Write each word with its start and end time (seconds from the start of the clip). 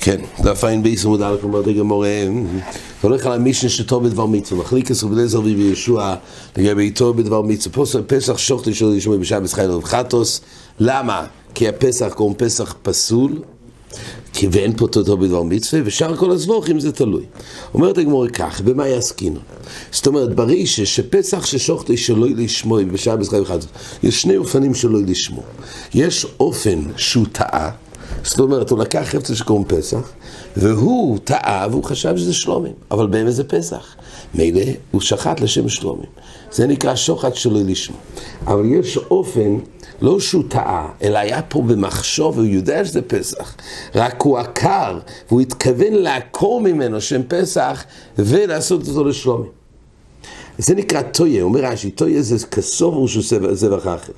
כן, 0.00 0.20
דף 0.42 0.64
עין 0.64 0.82
בייס 0.82 1.04
עמוד 1.04 1.22
א' 1.22 1.36
אומר 1.42 1.62
דגמור, 1.62 2.04
הולך 3.00 3.26
על 3.26 3.32
המשנה 3.32 3.70
שטוב 3.70 4.04
בדבר 4.04 4.26
מצווה, 4.26 4.60
מחליק 4.60 4.90
עשו 4.90 5.08
בלזר 5.08 5.40
וישוע 5.40 6.14
לגבי 6.56 6.90
טוב 6.90 7.16
בדבר 7.16 7.42
מצווה, 7.42 8.02
פסח 8.06 8.38
שוחטי 8.38 8.74
שלו 8.74 8.94
ישמע 8.94 9.16
בשבת 9.16 9.52
חייל 9.52 9.70
רב 9.70 9.84
חטוס, 9.84 10.40
למה? 10.80 11.26
כי 11.54 11.68
הפסח 11.68 12.12
קוראים 12.14 12.36
פסח 12.36 12.74
פסול, 12.82 13.42
כי 14.32 14.48
ואין 14.52 14.76
פה 14.76 14.86
טוב 14.86 15.24
בדבר 15.24 15.42
מצווה, 15.42 15.82
ושאר 15.84 16.16
כל 16.16 16.30
הזבוכים 16.30 16.80
זה 16.80 16.92
תלוי. 16.92 17.24
אומרת 17.74 17.98
הגמור 17.98 18.28
כך, 18.28 18.60
במה 18.60 18.88
יעסקינו? 18.88 19.40
זאת 19.92 20.06
אומרת, 20.06 20.34
ברישה 20.34 20.86
שפסח 20.86 21.46
שלא 21.96 22.26
לשמוע 22.36 22.82
בשבת 22.82 23.28
חייל 23.28 23.42
רב 23.42 23.48
חטוס, 23.48 23.66
יש 24.02 24.22
שני 24.22 24.36
אופנים 24.36 24.74
שלא 24.74 25.00
לשמוע. 25.06 25.44
יש 25.94 26.26
אופן 26.40 26.82
שהוא 26.96 27.26
טעה, 27.32 27.70
זאת 28.24 28.40
אומרת, 28.40 28.70
הוא 28.70 28.78
לקח 28.78 29.02
חפצה 29.04 29.34
שקוראים 29.34 29.64
פסח, 29.64 30.10
והוא 30.56 31.18
טעה 31.24 31.66
והוא 31.70 31.84
חשב 31.84 32.16
שזה 32.16 32.34
שלומים, 32.34 32.72
אבל 32.90 33.06
באמת 33.06 33.34
זה 33.34 33.44
פסח. 33.44 33.96
מילא, 34.34 34.62
הוא 34.90 35.00
שחט 35.00 35.40
לשם 35.40 35.68
שלומים. 35.68 36.06
זה 36.52 36.66
נקרא 36.66 36.94
שוחט 36.94 37.34
שלא 37.34 37.60
לשמו. 37.66 37.96
אבל 38.46 38.64
יש 38.64 38.96
אופן, 38.96 39.58
לא 40.00 40.20
שהוא 40.20 40.42
טעה, 40.48 40.88
אלא 41.02 41.18
היה 41.18 41.42
פה 41.42 41.62
במחשוב, 41.62 42.38
והוא 42.38 42.48
יודע 42.48 42.84
שזה 42.84 43.02
פסח. 43.02 43.56
רק 43.94 44.22
הוא 44.22 44.38
עקר, 44.38 44.98
והוא 45.28 45.40
התכוון 45.40 45.92
לעקור 45.92 46.60
ממנו 46.60 47.00
שם 47.00 47.20
פסח, 47.28 47.84
ולעשות 48.18 48.88
אותו 48.88 49.04
לשלומים. 49.04 49.50
זה 50.58 50.74
נקרא 50.74 51.02
טויה, 51.02 51.42
אומר 51.42 51.60
רש"י, 51.60 51.90
טויה 51.90 52.22
זה 52.22 52.46
כסוף 52.46 52.94
הוא 52.94 53.08
שעושה 53.08 53.54
זבח 53.54 53.82
אחר. 53.82 54.12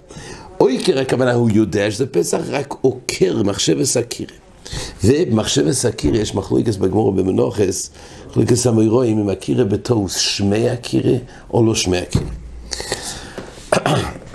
אויקר 0.60 0.98
הכוונה 0.98 1.32
הוא 1.32 1.50
יודע 1.52 1.90
שזה 1.90 2.06
פסח, 2.06 2.40
רק 2.48 2.74
עוקר 2.80 3.42
מחשב 3.42 3.84
סקירה. 3.84 4.43
ובמחשב 5.04 5.72
סקירה 5.72 6.18
יש 6.18 6.34
מחלוקס 6.34 6.76
בגמור 6.76 7.12
במנוחס, 7.12 7.90
מחלוקס 8.30 8.66
המוירואים 8.66 9.18
אם 9.18 9.28
הקירה 9.28 9.64
בתוס 9.64 10.16
שמי 10.16 10.70
הקירה 10.70 11.16
או 11.54 11.66
לא 11.66 11.74
שמי 11.74 11.98
הקירה. 11.98 12.24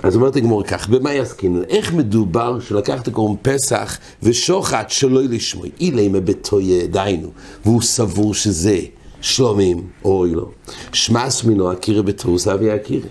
אז 0.02 0.16
אומרת 0.16 0.36
הגמור 0.36 0.62
כך, 0.62 0.88
במה 0.88 1.14
יסכינו? 1.14 1.62
איך 1.68 1.92
מדובר 1.92 2.60
שלקחת 2.60 3.08
קוראים 3.08 3.36
פסח 3.42 3.98
ושוחט 4.22 4.90
שלא 4.90 5.22
לשמוי? 5.22 5.70
אילמה 5.80 6.20
בתויה, 6.20 6.86
דיינו, 6.86 7.28
והוא 7.64 7.82
סבור 7.82 8.34
שזה 8.34 8.78
שלומים, 9.20 9.86
אוי 10.04 10.30
לא. 10.30 10.48
שמאס 10.92 11.44
מינו 11.44 11.70
הקירה 11.70 12.02
בתוס 12.02 12.48
אבי 12.48 12.70
הקירה. 12.70 13.08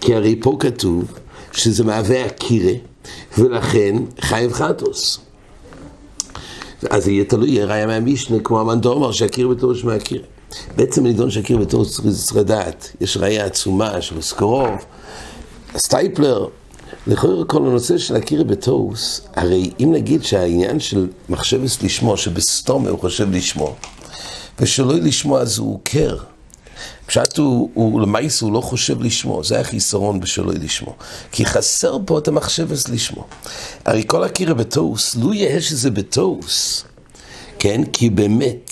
כי 0.00 0.14
הרי 0.14 0.36
פה 0.42 0.56
כתוב 0.60 1.04
שזה 1.52 1.84
מהווה 1.84 2.24
הקירה, 2.24 2.72
ולכן 3.38 3.96
חייב 4.20 4.52
חטוס. 4.52 5.25
אז 6.90 7.04
זה 7.04 7.10
יהיה 7.10 7.24
תלוי, 7.24 7.50
יהיה 7.50 7.66
ראיה 7.66 7.86
מהמשנה, 7.86 8.38
כמו 8.44 8.60
המנדור 8.60 8.96
אמר, 8.96 9.12
שהקירה 9.12 9.54
בתור 9.54 9.74
שמע 9.74 9.94
הקירה. 9.94 10.24
בעצם 10.76 11.04
הנידון 11.06 11.30
שהקירה 11.30 11.60
בתור 11.60 11.84
צריך 11.84 12.36
לדעת, 12.36 12.96
יש 13.00 13.16
ראיה 13.16 13.44
עצומה 13.44 14.02
של 14.02 14.22
סקורוב, 14.22 14.70
סטייפלר, 15.76 16.46
לכל 17.06 17.44
כל 17.46 17.66
הנושא 17.66 17.98
של 17.98 18.16
הקירה 18.16 18.44
בתוס, 18.44 19.20
הרי 19.34 19.70
אם 19.80 19.92
נגיד 19.92 20.24
שהעניין 20.24 20.80
של 20.80 21.08
מחשבת 21.28 21.82
לשמו, 21.82 22.16
שבסתומה 22.16 22.90
הוא 22.90 22.98
חושב 22.98 23.32
לשמו, 23.32 23.74
ושלא 24.60 24.94
לשמו 24.94 25.38
אז 25.38 25.58
הוא 25.58 25.74
עוקר. 25.74 26.16
פשט 27.06 27.36
הוא, 27.36 27.70
הוא 27.74 28.00
למעשה 28.00 28.46
הוא 28.46 28.52
לא 28.52 28.60
חושב 28.60 29.02
לשמו, 29.02 29.44
זה 29.44 29.60
החיסרון 29.60 30.20
בשלו 30.20 30.52
לשמו. 30.52 30.94
כי 31.32 31.44
חסר 31.46 31.98
פה 32.06 32.18
את 32.18 32.28
המחשבס 32.28 32.88
לשמו. 32.88 33.24
הרי 33.84 34.04
כל 34.06 34.24
הקירה 34.24 34.54
בתוס, 34.54 35.16
לו 35.16 35.32
יהיה 35.32 35.60
שזה 35.60 35.90
בתוס, 35.90 36.84
כן? 37.58 37.80
כי 37.92 38.10
באמת, 38.10 38.70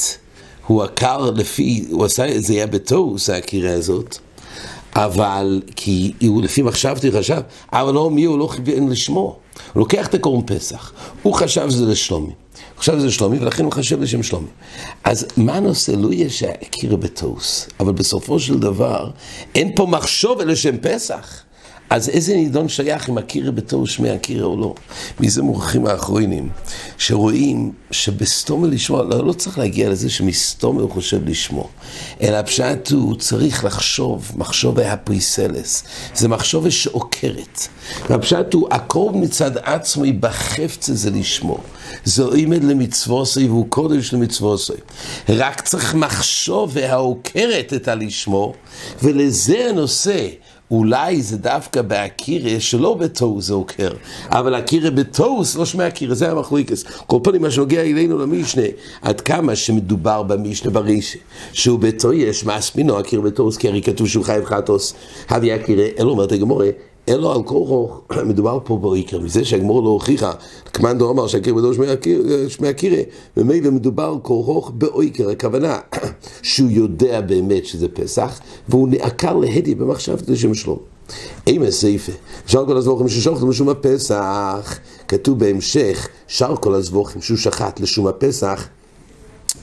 הוא 0.66 0.82
עקר 0.82 1.30
לפי, 1.30 1.84
הוא 1.90 2.04
עשה, 2.04 2.26
זה 2.36 2.52
היה 2.52 2.66
בתוס, 2.66 3.30
הקירה 3.30 3.72
הזאת, 3.72 4.18
אבל, 4.94 5.62
כי 5.76 6.12
הוא 6.26 6.42
לפי 6.42 6.62
מחשבתי 6.62 7.12
חשב, 7.12 7.40
אבל 7.72 7.94
לא 7.94 8.10
מי 8.10 8.24
הוא 8.24 8.38
לא 8.38 8.48
כיוון 8.54 8.88
לשמו. 8.88 9.43
הוא 9.72 9.80
לוקח 9.80 10.06
את 10.06 10.14
הקורם 10.14 10.42
פסח, 10.46 10.92
הוא 11.22 11.34
חשב 11.34 11.70
שזה 11.70 11.86
לשלומי. 11.86 12.32
עכשיו 12.76 13.00
זה 13.00 13.10
שלומי, 13.10 13.38
ולכן 13.38 13.64
הוא 13.64 13.72
חשב 13.72 14.00
לשם 14.00 14.22
שלומי. 14.22 14.48
אז 15.04 15.26
מה 15.36 15.54
הנושא? 15.54 15.90
לא 15.90 16.12
יהיה 16.12 16.30
שהכיר 16.30 16.96
בתוס, 16.96 17.68
אבל 17.80 17.92
בסופו 17.92 18.40
של 18.40 18.58
דבר, 18.58 19.10
אין 19.54 19.72
פה 19.76 19.86
מחשוב 19.86 20.40
אלא 20.40 20.54
שם 20.54 20.76
פסח. 20.76 21.42
אז 21.90 22.08
איזה 22.08 22.34
נידון 22.34 22.68
שייך 22.68 23.10
אם 23.10 23.18
הקירה 23.18 23.50
בתור 23.50 23.86
שמי 23.86 24.10
הקירה 24.10 24.46
או 24.46 24.56
לא? 24.60 24.74
מזה 25.20 25.42
מוכרחים 25.42 25.86
האחרונים, 25.86 26.48
שרואים 26.98 27.72
שבסתומה 27.90 28.66
לשמוע, 28.66 29.02
לא, 29.02 29.26
לא 29.26 29.32
צריך 29.32 29.58
להגיע 29.58 29.90
לזה 29.90 30.10
שמסתומה 30.10 30.82
הוא 30.82 30.90
חושב 30.90 31.28
לשמו, 31.28 31.68
אלא 32.20 32.36
הפשט 32.36 32.90
הוא 32.90 33.16
צריך 33.16 33.64
לחשוב, 33.64 34.32
מחשוב 34.36 34.80
הפריסלס, 34.80 35.84
זה 36.14 36.28
מחשוב 36.28 36.70
שעוקרת. 36.70 37.68
והפשט 38.10 38.54
הוא, 38.54 38.68
עקור 38.70 39.12
מצד 39.12 39.56
עצמי 39.56 40.12
בחפצה 40.12 40.94
זה 40.94 41.10
לשמו. 41.10 41.58
זה 42.04 42.24
עימד 42.34 42.64
למצווסי 42.64 43.46
והוא 43.46 43.66
קודש 43.68 44.14
למצווסי. 44.14 44.72
רק 45.28 45.60
צריך 45.60 45.94
מחשוב 45.94 46.70
והעוקרת 46.74 47.72
את 47.72 47.88
הלשמו, 47.88 48.54
ולזה 49.02 49.66
הנושא. 49.70 50.28
אולי 50.70 51.22
זה 51.22 51.36
דווקא 51.36 51.82
בהקירה 51.82 52.60
שלא 52.60 52.94
בתוהו 52.94 53.40
זה 53.40 53.54
עוקר, 53.54 53.92
אבל 54.28 54.54
הקירה 54.54 54.90
בתוהו 54.90 55.44
זה 55.44 55.58
לא 55.58 55.64
שמע 55.64 55.86
הקירה, 55.86 56.14
זה 56.14 56.30
המחלוקס. 56.30 56.84
כל 57.06 57.18
פעם 57.22 57.42
מה 57.42 57.50
שנוגע 57.50 57.80
אלינו 57.82 58.18
למשנה, 58.18 58.62
עד 59.02 59.20
כמה 59.20 59.56
שמדובר 59.56 60.22
במשנה 60.22 60.70
ברישה, 60.70 61.18
שהוא 61.52 61.78
בתוהו 61.78 62.12
יש 62.12 62.44
מסמינו 62.46 62.98
הקירה 62.98 63.22
בתוהו, 63.22 63.52
כי 63.52 63.68
הרי 63.68 63.82
כתוב 63.82 64.08
שהוא 64.08 64.24
חייב 64.24 64.44
חטוס, 64.44 64.94
הבי 65.28 65.52
הקירה, 65.52 65.84
אלו 65.98 66.10
אומרת 66.10 66.32
הגמורה, 66.32 66.68
אלו 67.08 67.32
על 67.32 67.42
כורחו, 67.42 67.90
מדובר 68.28 68.58
פה 68.64 68.76
בעיקר, 68.76 69.20
מזה 69.20 69.44
שהגמור 69.44 69.82
לא 69.82 69.88
הוכיחה, 69.88 70.32
קמנדו 70.72 71.10
אמר 71.10 71.26
שהקיר 71.26 71.54
בדור 71.54 71.72
שמי 72.48 72.68
הקירה, 72.68 73.02
ומילא 73.36 73.70
מדובר 73.70 74.16
כורחו 74.22 74.72
בעיקר, 74.72 75.30
הכוונה 75.30 75.78
שהוא 76.42 76.70
יודע 76.70 77.20
באמת 77.20 77.66
שזה 77.66 77.88
פסח, 77.88 78.40
והוא 78.68 78.88
נעקר 78.88 79.36
להדי 79.36 79.74
במחשבת 79.74 80.28
לשם 80.28 80.54
שלום. 80.54 80.78
אימא 81.46 81.70
סייפה, 81.70 82.12
שאר 82.46 82.66
כל 82.66 82.76
הזבוכים 82.76 83.08
ששוחטו 83.08 83.50
לשום 83.50 83.68
הפסח, 83.68 84.78
כתוב 85.08 85.38
בהמשך, 85.38 86.08
שאר 86.26 86.56
כל 86.56 86.74
הזבוכים 86.74 87.22
שהוא 87.22 87.38
שחט 87.38 87.80
לשום 87.80 88.06
הפסח, 88.06 88.68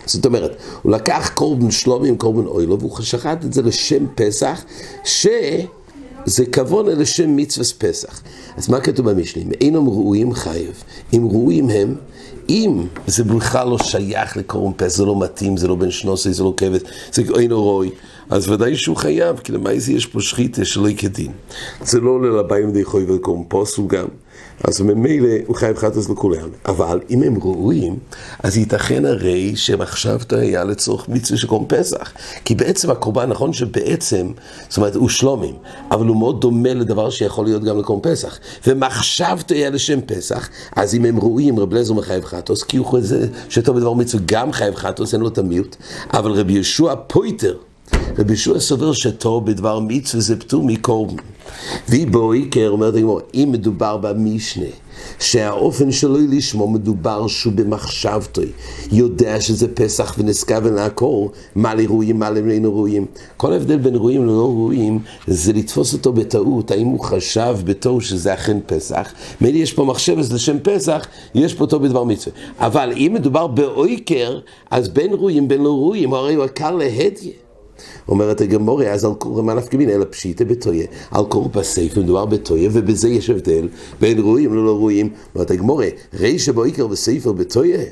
זאת 0.06 0.26
אומרת, 0.26 0.56
הוא 0.82 0.92
לקח 0.92 1.32
קורבן 1.34 1.72
שלומי 1.72 2.10
עם 2.10 2.18
קורבן 2.18 2.46
אוילו, 2.46 2.80
והוא 2.80 3.02
שחט 3.02 3.46
את 3.46 3.54
זה 3.54 3.62
לשם 3.62 4.06
פסח, 4.16 4.64
ש... 5.04 5.28
זה 6.26 6.46
כבון 6.46 6.86
לשם 6.86 7.36
מצווה 7.36 7.66
פסח. 7.78 8.22
אז 8.58 8.70
מה 8.70 8.80
כתוב 8.80 9.10
במשלים? 9.10 9.52
אינם 9.62 9.90
ראויים 9.90 10.34
חייב. 10.34 10.84
אם 11.14 11.28
ראויים 11.32 11.70
הם, 11.70 11.96
אם 12.50 12.84
זה 13.08 13.24
בכלל 13.24 13.68
לא 13.68 13.78
שייך 13.78 14.38
לקורם 14.38 14.74
פסח, 14.74 14.98
זה 14.98 15.06
לא 15.06 15.20
מתאים, 15.20 15.58
זה 15.58 15.68
לא 15.68 15.76
בן 15.76 15.92
שנוסי, 15.92 16.34
זה 16.34 16.44
לא 16.44 16.54
כבד, 16.58 16.80
זה 17.12 17.24
אינו 17.40 17.64
רוי, 17.64 17.90
אז 18.32 18.50
ודאי 18.50 18.76
שהוא 18.76 18.98
חייב, 18.98 19.38
כי 19.38 19.52
למעשה 19.52 19.92
יש 19.92 20.06
פה 20.06 20.22
שחיתה 20.22 20.66
שלא 20.66 20.90
כדין. 20.98 21.32
זה 21.82 22.00
לא 22.00 22.10
עולה 22.10 22.40
לבאים 22.40 22.72
די 22.72 22.84
חוי 22.84 23.12
וקורם 23.12 23.44
פוסל 23.48 23.82
גם. 23.88 24.08
אז 24.64 24.82
ממילא 24.82 25.30
הוא 25.46 25.56
חייב 25.56 25.78
חטאס 25.78 26.10
לכולם. 26.10 26.50
אבל 26.66 27.00
אם 27.10 27.24
הם 27.24 27.38
ראויים, 27.42 28.00
אז 28.44 28.58
ייתכן 28.58 29.06
הרי 29.06 29.56
שמחשבת 29.56 30.34
היה 30.34 30.64
לצורך 30.64 31.10
מצווה 31.10 31.40
של 31.40 31.48
קורם 31.48 31.66
פסח. 31.68 32.14
כי 32.46 32.56
בעצם 32.56 32.92
הקורבן, 32.92 33.30
נכון 33.30 33.54
שבעצם, 33.54 34.32
זאת 34.70 34.78
אומרת, 34.78 34.96
הוא 34.96 35.10
שלומים, 35.10 35.56
אבל 35.92 36.08
הוא 36.08 36.18
מאוד 36.18 36.42
דומה 36.42 36.74
לדבר 36.74 37.10
שיכול 37.10 37.46
להיות 37.46 37.64
גם 37.64 37.80
לקורם 37.80 38.00
פסח. 38.02 38.40
ומחשבת 38.68 39.52
היה 39.52 39.70
לשם 39.70 40.02
פסח, 40.02 40.50
אז 40.76 40.96
אם 40.96 41.06
הם 41.06 41.20
ראויים, 41.20 41.60
רב 41.60 41.74
לזר 41.74 41.94
מחייב 41.94 42.26
חטוס, 42.26 42.64
כי 42.64 42.78
הוא 42.78 42.86
חושב 42.86 43.28
שטוב 43.50 43.78
בדבר 43.78 43.94
מצווה 43.94 44.24
גם 44.26 44.52
חייב 44.52 44.76
חטוס, 44.76 45.14
אין 45.14 45.22
לו 45.22 45.28
את 45.28 45.38
המיעוט. 45.38 45.76
אבל 46.14 46.32
רבי 46.32 46.54
ישוע 46.54 46.96
פויטר, 47.08 47.56
רבי 48.18 48.34
ישוע 48.34 48.60
סובר 48.60 48.94
שטוב 48.94 49.46
בדבר 49.46 49.80
מצווה 49.80 50.22
זה 50.22 50.40
פטור 50.40 50.64
מקורבן. 50.64 51.16
ויבו 51.90 52.32
עיקר, 52.32 52.70
אומרת 52.70 52.96
הגמור, 52.96 53.20
אם 53.34 53.50
מדובר 53.52 53.98
במשנה, 53.98 54.66
שהאופן 55.20 55.92
שלו 55.92 56.18
לשמו 56.30 56.68
מדובר 56.68 57.28
שהוא 57.28 57.54
במחשבתו, 57.54 58.42
יודע 58.92 59.42
שזה 59.42 59.68
פסח 59.68 60.16
ונשגב 60.18 60.62
ולעקור, 60.66 61.32
מה 61.56 61.76
לראויים, 61.76 62.20
מה 62.20 62.30
לאינו 62.30 62.76
ראויים. 62.76 63.06
כל 63.38 63.54
ההבדל 63.54 63.78
בין 63.78 63.96
ראויים 63.96 64.24
ללא 64.26 64.48
ראויים, 64.48 65.00
זה 65.28 65.54
לתפוס 65.54 65.94
אותו 65.94 66.14
בטעות, 66.14 66.72
האם 66.72 66.88
הוא 66.88 67.00
חשב 67.00 67.58
בתור 67.64 68.02
שזה 68.02 68.34
אכן 68.34 68.58
פסח, 68.66 69.14
מילא 69.42 69.58
יש 69.58 69.74
פה 69.74 69.86
מחשבת 69.86 70.30
לשם 70.30 70.58
פסח, 70.64 71.08
יש 71.36 71.54
פה 71.54 71.68
טוב 71.68 71.84
בדבר 71.84 72.04
מצווה. 72.04 72.36
אבל 72.60 72.94
אם 72.98 73.12
מדובר 73.14 73.48
באויקר, 73.48 74.40
אז 74.72 74.90
בין 74.90 75.14
ראויים 75.14 75.48
בין 75.48 75.62
לא 75.62 75.70
ראויים, 75.70 76.14
הרי 76.14 76.34
הוא 76.34 76.44
עקר 76.44 76.72
להדיה. 76.76 77.32
אומרת 78.08 78.42
הגמורי, 78.42 78.92
אז 78.92 79.06
על 79.06 79.14
קור, 79.14 79.44
מה 79.44 79.54
נפקא? 79.54 79.78
אלא 79.90 80.06
פשיטה 80.10 80.46
בתויה. 80.46 80.86
על 81.12 81.26
קור 81.26 81.50
בספר 81.50 82.02
מדובר 82.02 82.26
בתויה, 82.26 82.70
ובזה 82.74 83.10
יש 83.10 83.30
הבדל 83.30 83.68
בין 84.00 84.20
ראויים 84.20 84.54
ללא 84.54 84.72
ראויים. 84.72 85.10
אומרת 85.36 85.52
הגמורי, 85.52 85.90
רישא 86.14 86.52
בעיקר 86.52 86.88
וספר 86.90 87.32
בתויה. 87.32 87.84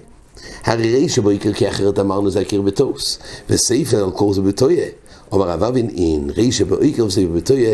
הרי 0.63 0.95
רישא 0.95 1.21
בעיקר, 1.21 1.53
כי 1.53 1.69
אחרת 1.69 1.99
אמרנו 1.99 2.29
זה 2.29 2.39
הכיר 2.39 2.61
בתוס. 2.61 3.19
וספר 3.49 4.03
על 4.03 4.11
קור 4.11 4.33
זה 4.33 4.41
בתויה. 4.41 4.85
אומר 5.31 5.49
רב 5.49 5.63
אבין 5.63 5.89
אין, 5.89 6.29
רישא 6.37 6.63
בעיקר 6.63 7.05
וספר 7.05 7.31
בתויה. 7.35 7.73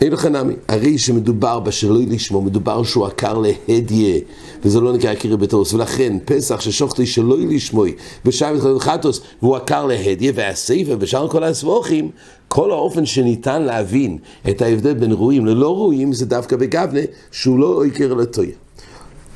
אין 0.00 0.12
לך 0.12 0.26
נמי, 0.26 0.54
הרי 0.68 0.98
שמדובר 0.98 1.60
בשלא 1.60 2.00
לשמו, 2.08 2.42
מדובר 2.42 2.82
שהוא 2.82 3.06
עקר 3.06 3.42
להדיה, 3.68 4.20
וזה 4.62 4.80
לא 4.80 4.92
נקרא 4.92 5.10
עקר 5.10 5.36
בתוס, 5.36 5.74
ולכן 5.74 6.16
פסח 6.24 6.60
ששוחטי 6.60 7.06
שלא 7.06 7.38
לשמוי, 7.38 7.94
בשעה 8.24 8.52
מתחילת 8.52 8.80
חטוס, 8.80 9.20
והוא 9.42 9.56
עקר 9.56 9.86
להדיה, 9.86 10.32
והסייפה 10.34 10.96
בשאר 10.96 11.28
כל 11.28 11.44
הסבוכים, 11.44 12.10
כל 12.48 12.70
האופן 12.70 13.06
שניתן 13.06 13.62
להבין 13.62 14.18
את 14.50 14.62
ההבדל 14.62 14.94
בין 14.94 15.12
ראויים 15.12 15.46
ללא 15.46 15.76
ראויים, 15.76 16.12
זה 16.12 16.26
דווקא 16.26 16.56
בגבנה, 16.56 17.00
שהוא 17.30 17.58
לא 17.58 17.84
עקר 17.84 18.14
לטויה. 18.14 18.54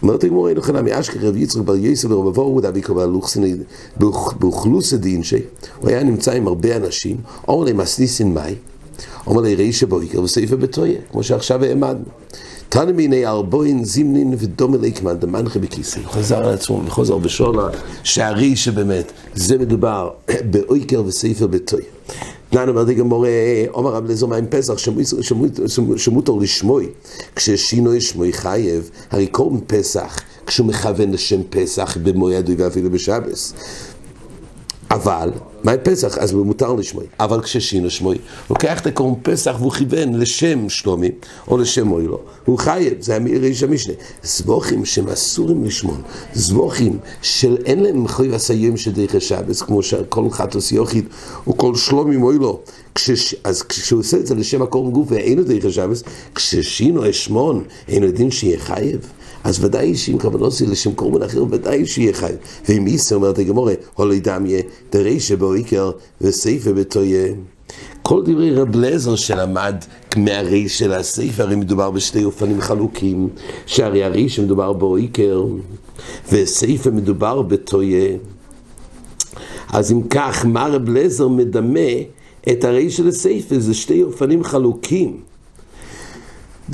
אומרת 0.03 0.25
הגמור 0.25 0.49
אין 0.49 0.57
לך 0.57 0.71
נמי 0.71 1.01
אשכח 1.01 1.23
רב 1.23 1.37
יצחק 1.37 1.61
בר 1.61 1.77
יסף 1.77 2.11
ורב 2.11 2.27
אבוהו 2.27 2.61
דבי 2.61 2.81
קרבה 2.81 3.07
באוכלוס 4.39 4.93
הדין 4.93 5.23
שהוא 5.23 5.41
היה 5.85 6.03
נמצא 6.03 6.33
עם 6.33 6.47
הרבה 6.47 6.77
אנשים, 6.77 7.17
אומר 7.49 7.65
להם 7.65 7.81
אסניסין 7.81 8.35
מאי 8.35 8.55
אומר 9.27 9.43
לי 9.43 9.55
רישא 9.55 9.87
בויקר 9.87 10.23
וסייפה 10.23 10.57
בתויה, 10.57 10.99
כמו 11.11 11.23
שעכשיו 11.23 11.65
העמדנו. 11.65 12.05
תנא 12.69 12.93
מיני 12.93 13.27
ארבוין 13.27 13.85
זימנין 13.85 14.35
ודומה 14.39 14.77
ליקמן 14.77 15.19
דמנחה 15.19 15.59
בכיסא. 15.59 16.01
חזר 16.11 16.37
על 16.49 16.55
עצמו 16.55 16.83
וחוזר 16.87 17.19
בשולה 17.19 17.69
שהרישא 18.05 18.71
באמת, 18.71 19.13
זה 19.35 19.59
מדובר 19.59 20.11
באויקר 20.51 21.03
וסייפה 21.07 21.47
בתויה. 21.47 21.85
נענו 22.53 22.73
אומר 22.73 22.93
גמורה, 22.93 23.29
עומר 23.71 23.91
רב 23.91 24.11
לזו 24.11 24.29
מים 24.29 24.47
פסח, 24.47 24.75
שמותר 25.97 26.33
לשמוי, 26.33 26.89
כששינוי 27.37 28.01
שמוי 28.01 28.33
חייב, 28.33 28.91
הרי 29.11 29.29
כל 29.31 29.51
פסח, 29.67 30.21
כשהוא 30.47 30.67
מכוון 30.67 31.11
לשם 31.11 31.41
פסח 31.51 31.97
במועד 32.03 32.51
ואפילו 32.59 32.91
בשבס. 32.91 33.55
אבל, 34.91 35.31
מה 35.65 35.77
פסח? 35.77 36.19
אז 36.19 36.33
הוא 36.33 36.47
מותר 36.47 36.73
לשמוי. 36.73 37.05
אבל 37.21 37.43
כששינו 37.43 37.91
שמוי, 37.91 38.19
לוקח 38.51 38.81
את 38.81 38.87
הקורם 38.87 39.15
פסח 39.23 39.57
והוא 39.59 39.73
כיוון 39.73 40.15
לשם 40.15 40.69
שלומי, 40.69 41.11
או 41.49 41.59
לשם 41.59 41.87
מוילו. 41.87 42.21
הוא 42.45 42.59
חייב, 42.59 42.95
זה 43.01 43.19
איש 43.43 43.63
המשנה. 43.63 43.95
זבוכים 44.23 44.85
שהם 44.85 45.09
אסורים 45.09 45.65
לשמון, 45.65 46.03
זבוכים 46.35 46.99
של 47.23 47.57
אין 47.65 47.83
להם 47.83 48.05
מחויב 48.05 48.35
עשיים 48.35 48.77
של 48.77 48.93
דרך 48.93 49.15
השבס, 49.15 49.63
כמו 49.63 49.83
שכל 49.83 50.31
חטוס 50.31 50.73
יוחיד, 50.73 51.05
וכל 51.49 51.75
שלומי 51.75 52.17
מוילו. 52.17 52.61
כשש, 52.95 53.35
אז 53.45 53.63
כשהוא 53.63 54.01
עושה 54.01 54.17
את 54.17 54.27
זה 54.27 54.35
לשם 54.35 54.63
הקורם 54.63 54.91
גוף 54.91 55.07
ואינו 55.11 55.43
דרך 55.43 55.65
השבס, 55.65 56.03
כששינו 56.35 57.11
אשמון, 57.11 57.65
אינו 57.89 58.11
דין 58.11 58.31
שיהיה 58.31 58.59
חייב. 58.59 59.13
אז 59.49 59.65
ודאי 59.65 59.95
שאם 59.95 60.19
כוונות 60.19 60.53
זה 60.53 60.67
לשם 60.67 60.93
קורבן 60.93 61.23
אחר, 61.23 61.45
ודאי 61.51 61.87
שיהיה 61.87 62.13
חי. 62.13 62.33
ואם 62.69 62.87
איסר, 62.87 63.17
אומרת 63.17 63.39
הגמורה, 63.39 63.73
הולי 63.95 64.21
דמיה, 64.21 64.61
דרישה 64.93 65.37
בו 65.37 65.53
עיקר 65.53 65.91
וסייפה 66.21 66.73
בתויה. 66.73 67.33
כל 68.03 68.23
דברי 68.25 68.55
רב 68.55 68.77
לזר 68.77 69.17
שלמד 69.17 69.75
מהרי 70.17 70.69
של 70.69 70.93
הסייפה, 70.93 71.43
הרי 71.43 71.57
מדובר 71.57 71.91
בשתי 71.91 72.25
אופנים 72.25 72.61
חלוקים, 72.61 73.29
שהרי 73.67 74.05
הרי 74.05 74.29
שמדובר 74.29 74.73
בו 74.73 74.97
עיקר, 74.97 75.45
וסייפה 76.33 76.91
מדובר 76.91 77.43
בתויה. 77.43 78.17
אז 79.73 79.93
אם 79.93 80.03
כך, 80.11 80.47
מה 80.47 80.67
רב 80.67 80.89
לזר 80.89 81.29
מדמה 81.29 81.91
את 82.51 82.65
הרי 82.65 82.91
של 82.91 83.09
הסייפה, 83.09 83.59
זה 83.59 83.75
שתי 83.75 84.03
אופנים 84.03 84.45
חלוקים. 84.45 85.21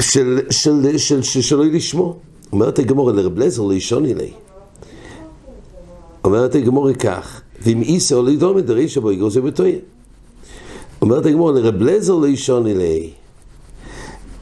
של, 0.01 0.41
של, 0.51 0.99
של, 0.99 1.23
של, 1.23 1.41
שלא 1.41 1.67
לשמו. 1.67 2.17
אומרת 2.53 2.79
הגמורה 2.79 3.13
לרב 3.13 3.39
לזר 3.39 3.63
לישוני 3.67 4.15
לי. 4.15 4.31
אומרת 6.25 6.55
הגמורה 6.55 6.95
כך, 6.95 7.41
ואם 7.63 7.83
איסו 7.83 8.23
לא 8.23 8.59
את 8.59 8.71
הרישא 8.71 9.01
בו 9.01 9.13
יגור 9.13 9.31
זה 9.31 9.41
בתויה. 9.41 9.79
אומרת 11.03 11.27
הגמורה 11.27 11.53
לרב 11.53 11.83
לזר 11.83 12.17
לישוני 12.17 12.75
לי. 12.75 13.11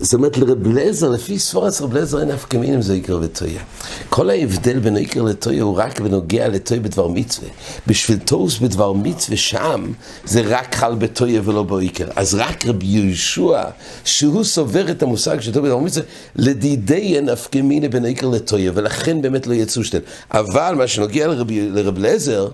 זאת 0.02 0.14
אומרת, 0.14 0.38
לרב 0.38 0.66
לזר, 0.66 1.08
לפי 1.08 1.38
ספורס 1.38 1.81
רב 1.81 1.96
לזר 1.96 2.20
אין 2.20 2.31
אף 2.31 2.44
כמין 2.50 2.75
אם 2.75 2.82
זה 2.82 2.93
עיקר 2.93 3.19
ותויה. 3.22 3.60
כל 4.08 4.31
ההבדל 4.31 4.78
בין 4.78 4.96
עיקר 4.96 5.22
לתויה 5.22 5.62
הוא 5.62 5.76
רק 5.76 6.00
בנוגע 6.00 6.49
לתויה 6.49 6.81
בדבר 6.81 7.08
מצווה. 7.08 7.49
בשביל 7.87 8.19
תוס 8.19 8.58
בדבר 8.58 8.93
מצווה 8.93 9.37
שם, 9.37 9.93
זה 10.25 10.43
רק 10.46 10.75
חל 10.75 10.94
בתויה 10.94 11.40
ולא 11.44 11.62
בעיקר. 11.62 12.08
אז 12.16 12.34
רק 12.34 12.66
רבי 12.66 12.87
יהושע, 12.87 13.62
שהוא 14.04 14.44
סובר 14.44 14.90
את 14.90 15.02
המושג 15.02 15.40
של 15.40 15.52
תויה 15.52 15.64
בדבר 15.64 15.78
מצווה, 15.78 16.06
לדידי 16.37 17.16
אין 17.16 17.28
אף 17.28 17.49
כמין 17.52 17.90
בין 17.90 18.04
עיקר 18.04 18.28
לתויה, 18.28 18.72
ולכן 18.75 19.22
באמת 19.22 19.46
לא 19.46 19.54
יצאו 19.54 19.84
שתיהן. 19.84 20.02
אבל 20.31 20.75
מה 20.78 20.87
שנוגע 20.87 21.26
לרב, 21.49 21.99
לזר, 21.99 22.49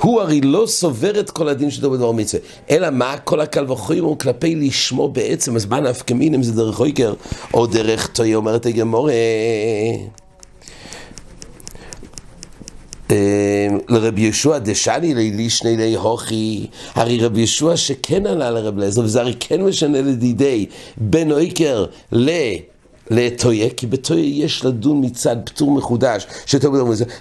הוא 0.00 0.20
הרי 0.20 0.40
לא 0.40 0.64
סובר 0.66 1.20
את 1.20 1.30
כל 1.30 1.48
הדין 1.48 1.70
של 1.70 1.80
תויה 1.80 1.92
בדבר 1.92 2.12
מצווה. 2.12 2.42
אלא 2.70 2.90
מה 2.90 3.16
כל 3.24 3.40
הקל 3.40 3.72
וחויים 3.72 4.04
הוא 4.04 4.18
כלפי 4.18 4.54
לשמו 4.54 5.08
בעצם, 5.08 5.56
אז 5.56 5.66
מה 5.66 5.80
נפקא 5.80 6.14
אם 6.34 6.42
זה 6.42 6.52
דרך 6.52 6.74
חויקר, 6.74 7.14
או 7.54 7.66
דרך 7.66 8.06
תויה 8.06 8.36
אומרת 8.36 8.66
הגמורה. 8.66 9.12
לרבי 13.88 14.20
ישוע 14.20 14.58
דשני 14.58 15.14
לילי 15.14 15.50
שני 15.50 15.76
לי 15.76 15.96
הוכי, 15.96 16.66
הרי 16.94 17.18
רבי 17.18 17.40
ישוע 17.40 17.76
שכן 17.76 18.26
עלה 18.26 18.50
לרב 18.50 18.78
לזר, 18.78 19.02
וזה 19.02 19.20
הרי 19.20 19.34
כן 19.40 19.62
משנה 19.62 20.00
לדידי 20.00 20.66
בין 20.96 21.32
אויקר 21.32 21.84
ל... 22.12 22.30
לטויה, 23.10 23.70
כי 23.70 23.86
בטויה 23.86 24.44
יש 24.44 24.64
לדון 24.64 25.04
מצד 25.04 25.36
פטור 25.44 25.70
מחודש, 25.70 26.26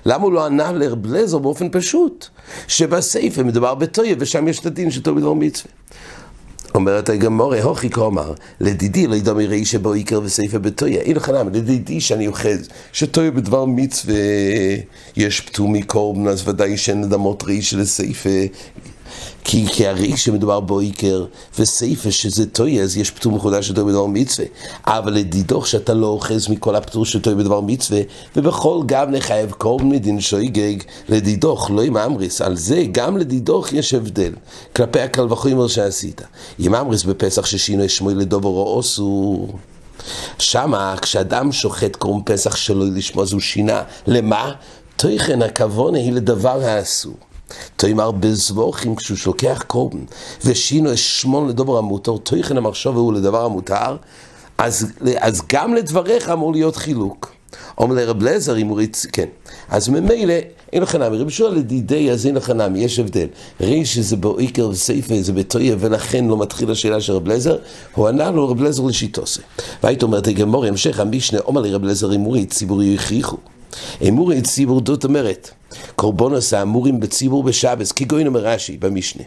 למה 0.06 0.24
הוא 0.24 0.34
לא 0.34 0.46
ענה 0.46 0.72
לרב 0.72 1.06
לזר 1.06 1.38
באופן 1.38 1.68
פשוט? 1.72 2.28
שבסייפה 2.68 3.44
מדובר 3.44 3.76
בטויה, 3.76 4.16
ושם 4.20 4.48
יש 4.48 4.60
את 4.60 4.66
הדין 4.66 4.92
של 4.92 5.02
מצווה. 5.12 5.72
אומרת 6.76 7.10
הגמורה, 7.10 7.64
הוכי 7.64 7.90
כומר, 7.90 8.34
לדידי 8.60 9.08
לא 9.08 9.16
ידעו 9.16 9.36
מראי 9.36 9.66
שבו 9.66 9.94
עיקר 9.94 10.22
וסייפה 10.24 10.60
בתויה. 10.60 11.02
אין 11.02 11.16
לך 11.16 11.32
למה, 11.34 11.50
לדידי 11.54 12.02
שאני 12.02 12.28
אוחז, 12.28 12.70
שתויה 12.94 13.32
בדבר 13.32 13.66
מצווה 13.66 14.16
יש 15.16 15.42
פטור 15.42 15.70
מקורבן, 15.70 16.28
אז 16.28 16.48
ודאי 16.48 16.78
שאין 16.78 17.04
אדמות 17.04 17.44
ראי 17.44 17.62
של 17.62 17.86
סייפה. 17.86 18.30
כי, 19.44 19.66
כי 19.68 19.88
הרי 19.88 20.18
שמדובר 20.18 20.60
בו 20.60 20.80
עיקר 20.80 21.26
וסייפה 21.60 22.12
שזה 22.12 22.46
טויה, 22.46 22.84
אז 22.84 22.98
יש 22.98 23.12
פטור 23.12 23.32
מחודש 23.32 23.68
של 23.68 23.76
טויה 23.76 23.88
בדבר 23.88 24.06
מצווה. 24.06 24.48
אבל 24.86 25.14
לדידוך 25.14 25.68
שאתה 25.68 25.94
לא 25.94 26.08
אוחז 26.08 26.48
מכל 26.50 26.76
הפטור 26.76 27.06
של 27.06 27.22
טויה 27.22 27.36
בדבר 27.36 27.62
מצווה, 27.62 28.02
ובכל 28.36 28.82
גם 28.86 29.12
נחייב 29.12 29.52
כל 29.52 29.78
מדין 29.84 30.22
שויגג 30.22 30.78
לדידוך, 31.10 31.72
לא 31.72 31.82
עם 31.82 31.98
אמריס. 31.98 32.42
על 32.42 32.56
זה 32.56 32.84
גם 32.92 33.18
לדידוך 33.18 33.74
יש 33.74 33.94
הבדל, 33.94 34.34
כלפי 34.76 35.00
הקל 35.00 35.34
וחומר 35.34 35.68
שעשית. 35.68 36.22
עם 36.60 36.76
אמריס 36.76 37.04
בפסח 37.04 37.46
ששינו 37.46 37.90
שמוי 37.90 38.16
לדובר 38.16 38.50
או 38.50 38.80
אסור. 38.80 39.58
שמה, 40.40 40.96
כשאדם 41.02 41.52
שוחט 41.52 41.96
קרום 41.96 42.22
פסח 42.26 42.56
שלו 42.56 42.86
לשמו, 42.86 43.22
אז 43.22 43.34
הוא 43.34 43.42
שינה. 43.42 43.82
למה? 44.08 44.52
תוכן 44.96 45.42
הכוונה 45.42 45.98
היא 45.98 46.14
לדבר 46.14 46.64
האסור. 46.64 47.14
תאמר 47.76 48.12
בזבוכים 48.12 48.96
כשהוא 48.96 49.18
שולח 49.18 49.64
קורבן 49.68 50.04
ושינו 50.46 50.94
אשמון 50.94 51.50
לדובר 51.50 51.78
המותר, 51.78 52.18
תוכן 52.18 52.58
המחשוב 52.58 52.98
הוא 52.98 53.14
לדבר 53.14 53.46
המותר, 53.46 53.98
אז, 54.58 54.88
אז 55.18 55.42
גם 55.54 55.74
לדבריך 55.74 56.30
אמור 56.30 56.52
להיות 56.52 56.76
חילוק. 56.76 57.38
אומר 57.78 57.96
לרב 57.96 58.24
לזר, 58.24 58.58
אם 58.58 58.68
הוא 58.68 58.78
ריץ, 58.78 59.06
כן. 59.06 59.26
אז 59.70 59.90
ממילא, 59.90 60.34
אין 60.74 60.84
לך 60.84 60.96
נמי. 60.96 61.18
רבי 61.18 61.32
שואל 61.32 61.54
לדידי, 61.54 62.12
אז 62.12 62.26
אין 62.26 62.36
לך 62.36 62.50
נמי, 62.50 62.80
יש 62.80 63.00
הבדל. 63.00 63.28
ראי 63.62 63.86
שזה 63.86 64.16
באיקר 64.16 64.70
וסייפה, 64.70 65.22
זה 65.22 65.34
בטויה, 65.34 65.76
ולכן 65.80 66.26
לא 66.26 66.38
מתחיל 66.38 66.72
השאלה 66.72 67.02
של 67.02 67.14
רב 67.14 67.28
לזר, 67.28 67.58
הוא 67.96 68.08
ענה 68.08 68.32
לו 68.32 68.50
רב 68.50 68.62
לזר 68.62 68.84
לשיטוסה. 68.84 69.42
והיית 69.84 70.04
אומרת, 70.04 70.28
גמור, 70.28 70.66
המשך 70.66 71.00
המשנה, 71.00 71.40
אומר 71.40 71.62
לרב 71.62 71.84
לזר, 71.84 72.16
אם 72.16 72.20
הוא 72.22 72.34
ריץ, 72.34 72.54
ציבורי 72.54 72.86
יכריחו. 72.86 73.38
אמורי 74.08 74.42
ציבור 74.42 74.82
דות 74.82 75.06
אומרת, 75.06 75.50
קורבונוס 75.96 76.54
האמורים 76.54 77.00
בציבור 77.00 77.44
בשבס, 77.44 77.92
כגוין 77.92 78.28
אומר 78.28 78.40
רש"י 78.40 78.78
במשנה, 78.78 79.24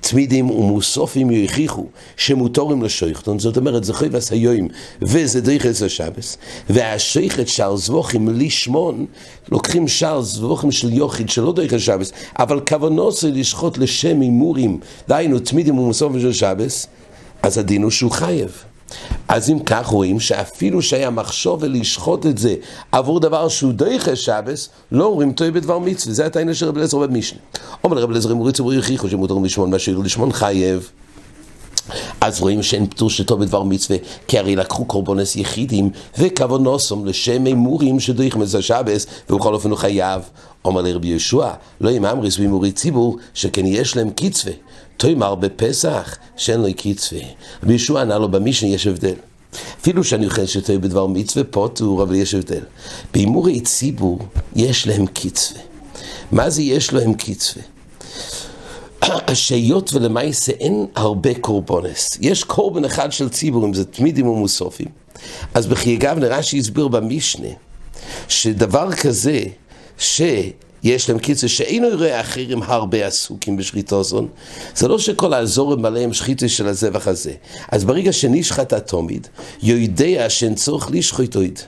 תמידים 0.00 0.50
ומוסופים 0.50 1.30
יוכיחו 1.30 1.86
שמותורים 2.16 2.82
לשויכתון, 2.82 3.38
זאת 3.38 3.56
אומרת 3.56 3.84
זה 3.84 3.94
חייבס 3.94 4.32
היום 4.32 4.68
וזה 5.02 5.40
דריכס 5.40 5.82
לשבס, 5.82 6.38
והשויכת 6.70 7.48
שער 7.48 7.76
זבוכים 7.76 8.28
לשמון, 8.28 9.06
לוקחים 9.52 9.88
שער 9.88 10.20
זבוכים 10.22 10.72
של 10.72 10.92
יוחיד 10.92 11.28
שלא 11.28 11.52
דריכס 11.52 11.74
לשבס, 11.74 12.12
אבל 12.38 12.60
כוונוס 12.60 13.22
זה 13.22 13.30
לשחוט 13.30 13.78
לשם 13.78 14.20
הימורים, 14.20 14.80
דהיינו 15.08 15.38
תמידים 15.38 15.78
ומוסופים 15.78 16.20
של 16.20 16.32
שבס, 16.32 16.86
אז 17.42 17.58
הדין 17.58 17.82
הוא 17.82 17.90
שהוא 17.90 18.10
חייב. 18.10 18.64
אז 19.28 19.50
אם 19.50 19.58
כך 19.58 19.86
רואים 19.86 20.20
שאפילו 20.20 20.82
שהיה 20.82 21.10
מחשוב 21.10 21.62
ולשחוט 21.62 22.26
את 22.26 22.38
זה 22.38 22.54
עבור 22.92 23.20
דבר 23.20 23.48
שהוא 23.48 23.72
דויכה 23.72 24.16
שבס, 24.16 24.68
לא 24.92 25.04
אומרים 25.04 25.32
טועה 25.32 25.50
בדבר 25.50 25.78
מצווה. 25.78 26.14
זה 26.14 26.26
הטענה 26.26 26.54
של 26.54 26.68
רב 26.68 26.74
אליעזר 26.76 26.98
במשנה. 26.98 27.38
אומר 27.84 27.98
רב 27.98 28.10
אליעזר 28.10 28.32
אמורי 28.32 28.52
ציבורי 28.52 28.78
הכריחו 28.78 29.08
שמותר 29.08 29.34
לשמון 29.34 29.70
מה 29.70 29.78
שאיר 29.78 29.98
לשמון 29.98 30.32
חייב. 30.32 30.90
אז 32.20 32.40
רואים 32.40 32.62
שאין 32.62 32.86
פטור 32.86 33.10
שטוב 33.10 33.40
בדבר 33.40 33.62
מצווה, 33.62 33.98
כי 34.28 34.38
הרי 34.38 34.56
לקחו 34.56 34.84
קורבונס 34.84 35.36
יחידים 35.36 35.90
וכוונוסום 36.18 37.06
לשם 37.06 37.46
אמורים 37.46 38.00
שדויך 38.00 38.36
מזה 38.36 38.62
שבס, 38.62 39.06
ובכל 39.30 39.54
אופן 39.54 39.70
הוא 39.70 39.78
חייב. 39.78 40.22
אומר 40.64 40.82
לרבי 40.82 41.08
יהושע, 41.08 41.50
לא 41.80 41.90
עם 41.90 42.04
אמריס 42.04 42.38
ואמורי 42.38 42.72
ציבור, 42.72 43.16
שכן 43.34 43.66
יש 43.66 43.96
להם 43.96 44.10
קצווה. 44.10 44.52
תאמר 44.96 45.34
בפסח 45.34 46.16
שאין 46.36 46.60
לו 46.60 46.68
קצווה. 46.76 47.20
רבי 47.62 47.72
יהושע 47.72 48.00
ענה 48.00 48.18
לו 48.18 48.28
במשנה 48.28 48.68
יש 48.68 48.86
הבדל. 48.86 49.14
אפילו 49.80 50.04
שאני 50.04 50.26
אוכל 50.26 50.46
שטועה 50.46 50.78
בדבר 50.78 51.06
מצווה 51.06 51.44
פוטור, 51.44 52.02
אבל 52.02 52.14
יש 52.14 52.34
הבדל. 52.34 52.62
בהימורי 53.12 53.60
ציבור 53.60 54.18
יש 54.56 54.86
להם 54.86 55.06
קצווה. 55.06 55.60
מה 56.32 56.50
זה 56.50 56.62
יש 56.62 56.92
להם 56.92 57.14
קצווה? 57.14 57.62
שהיות 59.34 59.94
ולמעשה 59.94 60.52
אין 60.52 60.86
הרבה 60.96 61.34
קורבונס. 61.34 62.18
יש 62.20 62.44
קורבן 62.44 62.84
אחד 62.84 63.12
של 63.12 63.28
ציבורים, 63.28 63.74
זה 63.74 63.84
תמידים 63.84 64.26
ומוסופים. 64.26 64.88
אז 65.54 65.66
בחייגב 65.66 66.18
נראה 66.18 66.42
שהסביר 66.42 66.88
במשנה, 66.88 67.48
שדבר 68.28 68.92
כזה, 68.92 69.40
שיש 70.84 71.08
להם 71.08 71.18
קיצור 71.18 71.48
שאינו 71.48 71.88
יראה 71.88 72.20
אחרים 72.20 72.62
הרבה 72.62 73.06
עסוקים 73.06 73.56
בשחיתו 73.56 74.04
זון, 74.04 74.28
זה 74.76 74.88
לא 74.88 74.98
שכל 74.98 75.34
האזור 75.34 75.76
מלא 75.76 75.98
עם 75.98 76.12
שחיתו 76.12 76.48
של 76.48 76.68
הזבח 76.68 77.08
הזה. 77.08 77.32
אז 77.68 77.84
ברגע 77.84 78.12
שנשחט 78.12 78.72
התומיד, 78.72 79.26
יודע 79.62 80.30
שאין 80.30 80.54
צורך 80.54 80.88
לשחוט 80.90 81.36
עוד. 81.36 81.58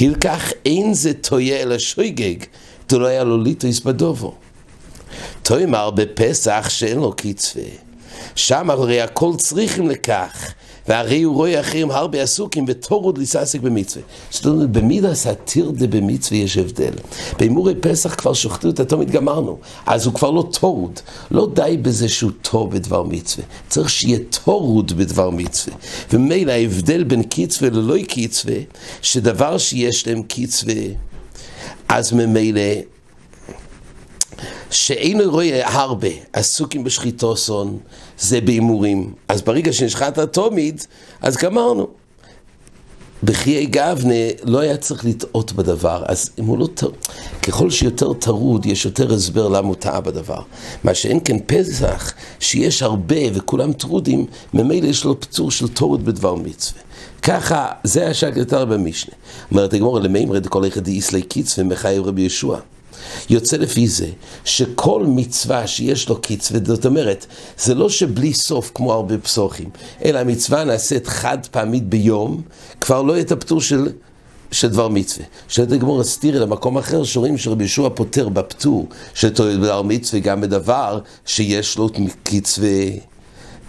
הלקח 0.00 0.52
אין 0.66 0.94
זה 0.94 1.14
טויה 1.14 1.62
אלא 1.62 1.78
שויגג, 1.78 2.36
דלא 2.88 3.06
היה 3.06 3.24
לו 3.24 3.42
ליטויס 3.42 3.80
בדובו. 3.80 4.34
תאמר 5.42 5.90
בפסח 5.90 6.66
שאין 6.68 6.98
לו 6.98 7.12
קצווה. 7.12 7.64
שם 8.34 8.70
הרי 8.70 9.00
הכל 9.00 9.32
צריכים 9.36 9.88
לכך. 9.88 10.52
והרי 10.88 11.22
הוא 11.22 11.34
רואה 11.34 11.60
אחרים 11.60 11.90
הרבה 11.90 12.22
עסוקים 12.22 12.66
בתורות 12.66 13.18
לסעסק 13.18 13.60
במצווה. 13.60 14.04
זאת 14.30 14.46
אומרת, 14.46 14.70
במידס 14.70 15.26
הטירדה 15.26 15.86
במצווה 15.86 16.38
יש 16.38 16.56
הבדל. 16.56 16.92
בהימורי 17.38 17.74
פסח 17.74 18.14
כבר 18.14 18.32
שוחטו 18.32 18.68
את 18.68 18.80
התומית 18.80 19.10
גמרנו, 19.10 19.58
אז 19.86 20.06
הוא 20.06 20.14
כבר 20.14 20.30
לא 20.30 20.48
תורות. 20.52 21.02
לא 21.30 21.48
די 21.54 21.76
בזה 21.82 22.08
שהוא 22.08 22.30
תור 22.42 22.68
בדבר 22.68 23.02
מצווה, 23.02 23.44
צריך 23.68 23.90
שיהיה 23.90 24.18
תורות 24.44 24.92
בדבר 24.92 25.30
מצווה. 25.30 25.76
ומילא 26.12 26.52
ההבדל 26.52 27.04
בין 27.04 27.22
קצווה 27.22 27.70
ללא 27.70 27.96
קצווה, 28.08 28.56
שדבר 29.02 29.58
שיש 29.58 30.06
להם 30.06 30.22
קצווה, 30.22 30.74
אז 31.88 32.12
ממילא 32.12 32.60
שאינו 34.70 35.30
רואה 35.30 35.68
הרבה 35.68 36.08
עסוקים 36.32 36.84
בשחיתו 36.84 37.36
סון, 37.36 37.78
זה 38.18 38.40
בהימורים. 38.40 39.12
אז 39.28 39.42
ברגע 39.42 39.72
שנשחט 39.72 40.18
התומיד, 40.18 40.82
אז 41.20 41.36
גמרנו. 41.36 41.86
בחיי 43.22 43.66
גבנה 43.66 44.14
לא 44.44 44.58
היה 44.58 44.76
צריך 44.76 45.04
לטעות 45.04 45.52
בדבר, 45.52 46.02
אז 46.06 46.30
אם 46.38 46.44
הוא 46.44 46.58
לא 46.58 46.68
טעות, 46.74 47.08
ככל 47.42 47.70
שיותר 47.70 48.12
טרוד, 48.12 48.66
יש 48.66 48.84
יותר 48.84 49.14
הסבר 49.14 49.48
למה 49.48 49.68
הוא 49.68 49.74
טעה 49.74 50.00
בדבר. 50.00 50.40
מה 50.84 50.94
שאין 50.94 51.20
כן 51.24 51.36
פסח, 51.46 52.12
שיש 52.40 52.82
הרבה 52.82 53.16
וכולם 53.34 53.72
טרודים, 53.72 54.26
ממילא 54.54 54.86
יש 54.86 55.04
לו 55.04 55.20
פצור 55.20 55.50
של 55.50 55.68
טורד 55.68 56.04
בדבר 56.04 56.34
מצווה. 56.34 56.80
ככה, 57.22 57.66
זה 57.84 58.08
השקלטר 58.08 58.64
במשנה. 58.64 59.14
אומרת 59.50 59.74
הגמור, 59.74 60.00
כל 60.48 60.66
אחד 60.66 60.86
איסלי 60.86 61.22
קיץ 61.22 61.58
ומחייב 61.58 62.06
רבי 62.06 62.22
ישוע. 62.22 62.60
יוצא 63.30 63.56
לפי 63.56 63.88
זה 63.88 64.08
שכל 64.44 65.04
מצווה 65.06 65.66
שיש 65.66 66.08
לו 66.08 66.20
קצווה, 66.20 66.60
זאת 66.64 66.86
אומרת, 66.86 67.26
זה 67.58 67.74
לא 67.74 67.88
שבלי 67.88 68.32
סוף 68.32 68.70
כמו 68.74 68.92
הרבה 68.92 69.18
פסוחים, 69.18 69.70
אלא 70.04 70.18
המצווה 70.18 70.64
נעשית 70.64 71.06
חד 71.06 71.38
פעמית 71.50 71.88
ביום, 71.88 72.42
כבר 72.80 73.02
לא 73.02 73.12
יהיה 73.12 73.22
את 73.22 73.32
הפטור 73.32 73.60
של... 73.60 73.88
של 74.52 74.68
דבר 74.68 74.88
מצווה. 74.88 75.26
שאלת 75.48 75.72
הגמור 75.72 76.00
הסתירי 76.00 76.38
למקום 76.38 76.78
אחר, 76.78 77.04
שרואים 77.04 77.38
שרבי 77.38 77.64
ישוע 77.64 77.90
פותר 77.90 78.28
בפטור 78.28 78.86
של 79.14 79.28
דבר 79.58 79.82
מצווה 79.82 80.20
גם 80.20 80.40
בדבר 80.40 81.00
שיש 81.26 81.78
לו 81.78 81.90
קצווה. 82.22 82.68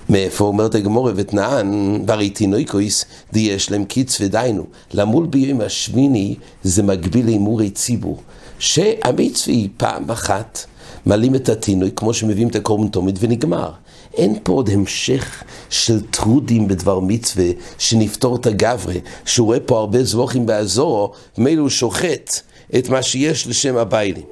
מאיפה 0.09 0.45
אומרת 0.45 0.75
הגמור 0.75 1.09
ותנען, 1.15 2.05
תינוקויס, 2.33 3.05
די 3.33 3.39
יש 3.39 3.71
להם 3.71 3.85
קצווה 3.85 4.27
דיינו. 4.27 4.65
למול 4.93 5.25
ביום 5.25 5.61
השמיני 5.61 6.35
זה 6.63 6.83
מקביל 6.83 7.25
להימורי 7.25 7.69
ציבור. 7.69 8.21
שהמצווה 8.59 9.55
היא 9.55 9.69
פעם 9.77 10.11
אחת, 10.11 10.65
מעלים 11.05 11.35
את 11.35 11.49
התינוק 11.49 11.89
כמו 11.95 12.13
שמביאים 12.13 12.47
את 12.47 12.55
הקורבן 12.55 12.87
תומית 12.87 13.15
ונגמר. 13.19 13.71
אין 14.13 14.39
פה 14.43 14.53
עוד 14.53 14.69
המשך 14.69 15.43
של 15.69 16.01
טרודים 16.01 16.67
בדבר 16.67 16.99
מצווה, 16.99 17.45
שנפתור 17.77 18.35
את 18.35 18.45
הגברי, 18.45 18.99
שהוא 19.25 19.45
רואה 19.45 19.59
פה 19.59 19.79
הרבה 19.79 20.03
זבוכים 20.03 20.45
באזורו, 20.45 21.11
ומילא 21.37 21.61
הוא 21.61 21.69
שוחט 21.69 22.39
את 22.77 22.89
מה 22.89 23.01
שיש 23.01 23.47
לשם 23.47 23.77
הביילים. 23.77 24.23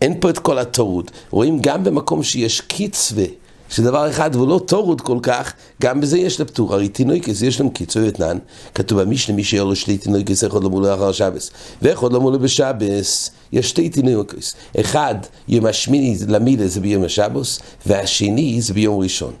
אין 0.00 0.20
פה 0.20 0.30
את 0.30 0.38
כל 0.38 0.58
הטרוד. 0.58 1.10
רואים 1.30 1.58
גם 1.60 1.84
במקום 1.84 2.22
שיש 2.22 2.60
קיצווה, 2.60 3.24
שדבר 3.72 4.10
אחד 4.10 4.30
והוא 4.36 4.48
לא 4.48 4.60
טורוד 4.66 5.00
כל 5.00 5.18
כך, 5.22 5.52
גם 5.82 6.00
בזה 6.00 6.18
יש 6.18 6.40
לפטור. 6.40 6.74
הרי 6.74 6.88
תינוקס 6.88 7.42
יש 7.42 7.60
להם 7.60 7.70
קיצור 7.70 8.08
אתנן, 8.08 8.38
כתוב 8.74 9.02
במשנה 9.02 9.36
מי 9.36 9.44
שיהיה 9.44 9.64
לו 9.64 9.76
שלי 9.76 9.98
תינוקס, 9.98 10.44
אחד 10.44 10.62
לא 10.62 10.70
מולו 10.70 10.94
אחר 10.94 11.12
שבס, 11.12 11.50
ואחד 11.82 12.12
לא 12.12 12.20
מולו 12.20 12.38
בשבס, 12.38 13.30
יש 13.52 13.68
שתי 13.68 13.88
תינוקס. 13.88 14.54
אחד, 14.80 15.14
יום 15.48 15.66
השמיני 15.66 16.16
למילה 16.28 16.68
זה 16.68 16.80
ביום 16.80 17.04
השבוס, 17.04 17.60
והשני 17.86 18.60
זה 18.60 18.74
ביום 18.74 19.00
ראשון. 19.00 19.32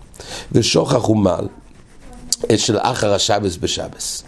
ושוכח 0.52 1.08
ומל 1.08 1.46
את 2.52 2.58
של 2.58 2.78
אחר 2.78 3.14
השבס 3.14 3.56
בשבס. 3.56 4.22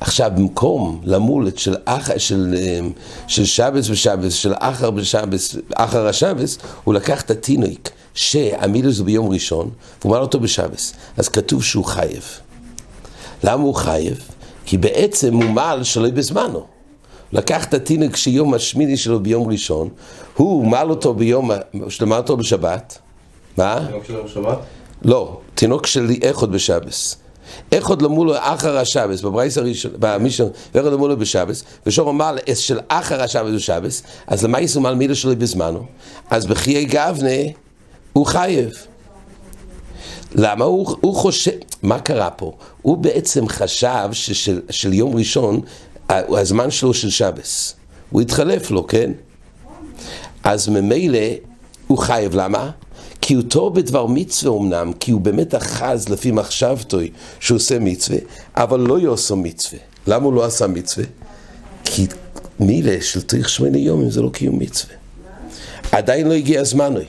עכשיו, 0.00 0.30
במקום 0.36 1.00
למולת 1.04 1.58
של, 1.58 1.76
אח, 1.84 2.18
של, 2.18 2.54
אמ, 2.58 2.92
של 3.26 3.44
שבס 3.44 3.90
ושבס, 3.90 4.32
של 4.32 4.52
אחר 4.58 4.90
בשבס, 4.90 5.56
אחר 5.74 6.06
השבס, 6.06 6.58
הוא 6.84 6.94
לקח 6.94 7.22
את 7.22 7.30
התינוק. 7.30 7.88
שהמילוס 8.14 8.98
הוא 8.98 9.06
ביום 9.06 9.28
ראשון, 9.28 9.70
והוא 10.00 10.12
מעל 10.12 10.22
אותו 10.22 10.40
בשבס. 10.40 10.94
אז 11.16 11.28
כתוב 11.28 11.64
שהוא 11.64 11.84
חייב. 11.84 12.24
למה 13.44 13.62
הוא 13.62 13.74
חייב? 13.74 14.28
כי 14.66 14.78
בעצם 14.78 15.34
הוא 15.34 15.44
מעל 15.44 15.84
שלא 15.84 16.10
בזמנו. 16.10 16.66
לקח 17.32 17.64
את 17.64 17.74
התינוק 17.74 18.16
שיום 18.16 18.54
השמיני 18.54 18.96
שלו 18.96 19.20
ביום 19.20 19.48
ראשון, 19.48 19.88
הוא 20.36 20.66
מעל 20.66 20.90
אותו 20.90 21.14
ביום, 21.14 21.50
שלמד 21.88 22.16
אותו 22.16 22.36
בשבת. 22.36 22.98
מה? 23.58 23.86
תינוק 23.86 24.04
שלו 24.04 24.24
בשבת? 24.24 24.58
לא, 25.02 25.40
תינוק 25.54 25.86
שלי 25.86 26.18
איכות 26.22 26.50
בשבס. 26.50 27.16
איכות 27.72 28.02
למולו 28.02 28.34
אחר 28.38 28.78
השבס, 28.78 29.20
בברייס 29.20 29.58
הראשון, 29.58 29.92
במישון, 29.98 30.48
ואיכות 30.74 30.92
למולו 30.92 31.16
בשבס, 31.16 31.64
ושור 31.86 32.10
אמר 32.10 32.36
של 32.54 32.80
אחר 32.88 33.22
השבס 33.22 33.54
בשבס, 33.54 34.02
אז 34.26 34.44
למה 34.44 34.60
יסו 34.60 34.80
מעל 34.80 34.94
מילה 34.94 35.14
שלו 35.14 35.36
בזמנו? 35.36 35.86
אז 36.30 36.46
בחיי 36.46 36.84
גבנה 36.84 37.30
הוא 38.14 38.26
חייב. 38.26 38.72
למה? 40.34 40.64
הוא, 40.64 40.96
הוא 41.00 41.14
חושב, 41.14 41.50
מה 41.82 41.98
קרה 41.98 42.30
פה? 42.30 42.52
הוא 42.82 42.96
בעצם 42.96 43.48
חשב 43.48 44.08
ששל, 44.12 44.60
של 44.70 44.92
יום 44.92 45.16
ראשון, 45.16 45.60
הזמן 46.08 46.70
שלו 46.70 46.94
של 46.94 47.10
שבס. 47.10 47.74
הוא 48.10 48.20
התחלף 48.20 48.70
לו, 48.70 48.86
כן? 48.86 49.12
אז 50.44 50.68
ממילא 50.68 51.18
הוא 51.86 51.98
חייב, 51.98 52.34
למה? 52.34 52.70
כי 53.20 53.34
הוא 53.34 53.42
טוב 53.48 53.74
בדבר 53.74 54.06
מצווה 54.06 54.58
אמנם, 54.58 54.92
כי 55.00 55.10
הוא 55.10 55.20
באמת 55.20 55.54
אחז 55.54 56.08
לפי 56.08 56.30
מחשבתו 56.30 56.98
שהוא 57.40 57.56
עושה 57.56 57.78
מצווה, 57.78 58.18
אבל 58.56 58.80
לא 58.80 58.98
יעשו 58.98 59.36
מצווה. 59.36 59.78
למה 60.06 60.24
הוא 60.24 60.32
לא 60.32 60.44
עשה 60.44 60.66
מצווה? 60.66 61.06
כי 61.84 62.06
מילה 62.60 62.96
של 63.00 63.20
תריך 63.22 63.48
שמונה 63.48 63.78
יום 63.78 64.02
אם 64.02 64.10
זה 64.10 64.22
לא 64.22 64.28
קיום 64.28 64.58
מצווה. 64.58 64.94
עדיין 65.92 66.28
לא 66.28 66.32
הגיע 66.32 66.64
זמנוי. 66.64 67.04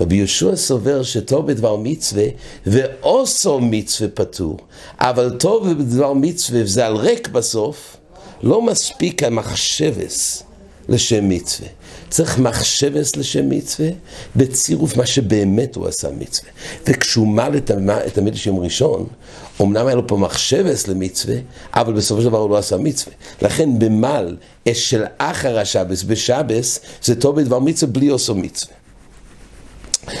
רבי 0.00 0.16
יהושע 0.16 0.56
סובר 0.56 1.02
שטוב 1.02 1.46
בדבר 1.46 1.76
מצווה 1.76 2.24
ואוסו 2.66 3.60
מצווה 3.60 4.10
פטור, 4.14 4.58
אבל 5.00 5.36
טוב 5.38 5.72
בדבר 5.72 6.12
מצווה 6.12 6.62
וזה 6.62 6.86
על 6.86 6.96
ריק 6.96 7.28
בסוף, 7.28 7.96
לא 8.42 8.62
מספיק 8.62 9.22
המחשבס 9.22 10.42
לשם 10.88 11.28
מצווה. 11.28 11.68
צריך 12.10 12.38
מחשבס 12.38 13.16
לשם 13.16 13.50
מצווה 13.50 13.88
בצירוף 14.36 14.96
מה 14.96 15.06
שבאמת 15.06 15.76
הוא 15.76 15.86
עשה 15.86 16.08
מצווה. 16.10 16.50
וכשהוא 16.86 17.28
מל 17.28 17.52
את, 17.56 17.70
המ... 17.70 17.90
את 17.90 18.18
המילה 18.18 18.36
של 18.36 18.50
יום 18.50 18.58
ראשון, 18.58 19.06
אמנם 19.62 19.86
היה 19.86 19.96
לו 19.96 20.06
פה 20.06 20.16
מחשבס 20.16 20.88
למצווה, 20.88 21.36
אבל 21.74 21.92
בסופו 21.92 22.20
של 22.22 22.28
דבר 22.28 22.38
הוא 22.38 22.50
לא 22.50 22.58
עשה 22.58 22.76
מצווה. 22.76 23.14
לכן 23.42 23.78
במל 23.78 24.36
של 24.72 25.04
אחר 25.18 25.58
השבס 25.58 26.02
בשבס, 26.02 26.80
זה 27.02 27.20
טוב 27.20 27.40
בדבר 27.40 27.58
מצווה 27.58 27.92
בלי 27.92 28.08
עושו 28.08 28.34
מצווה. 28.34 28.75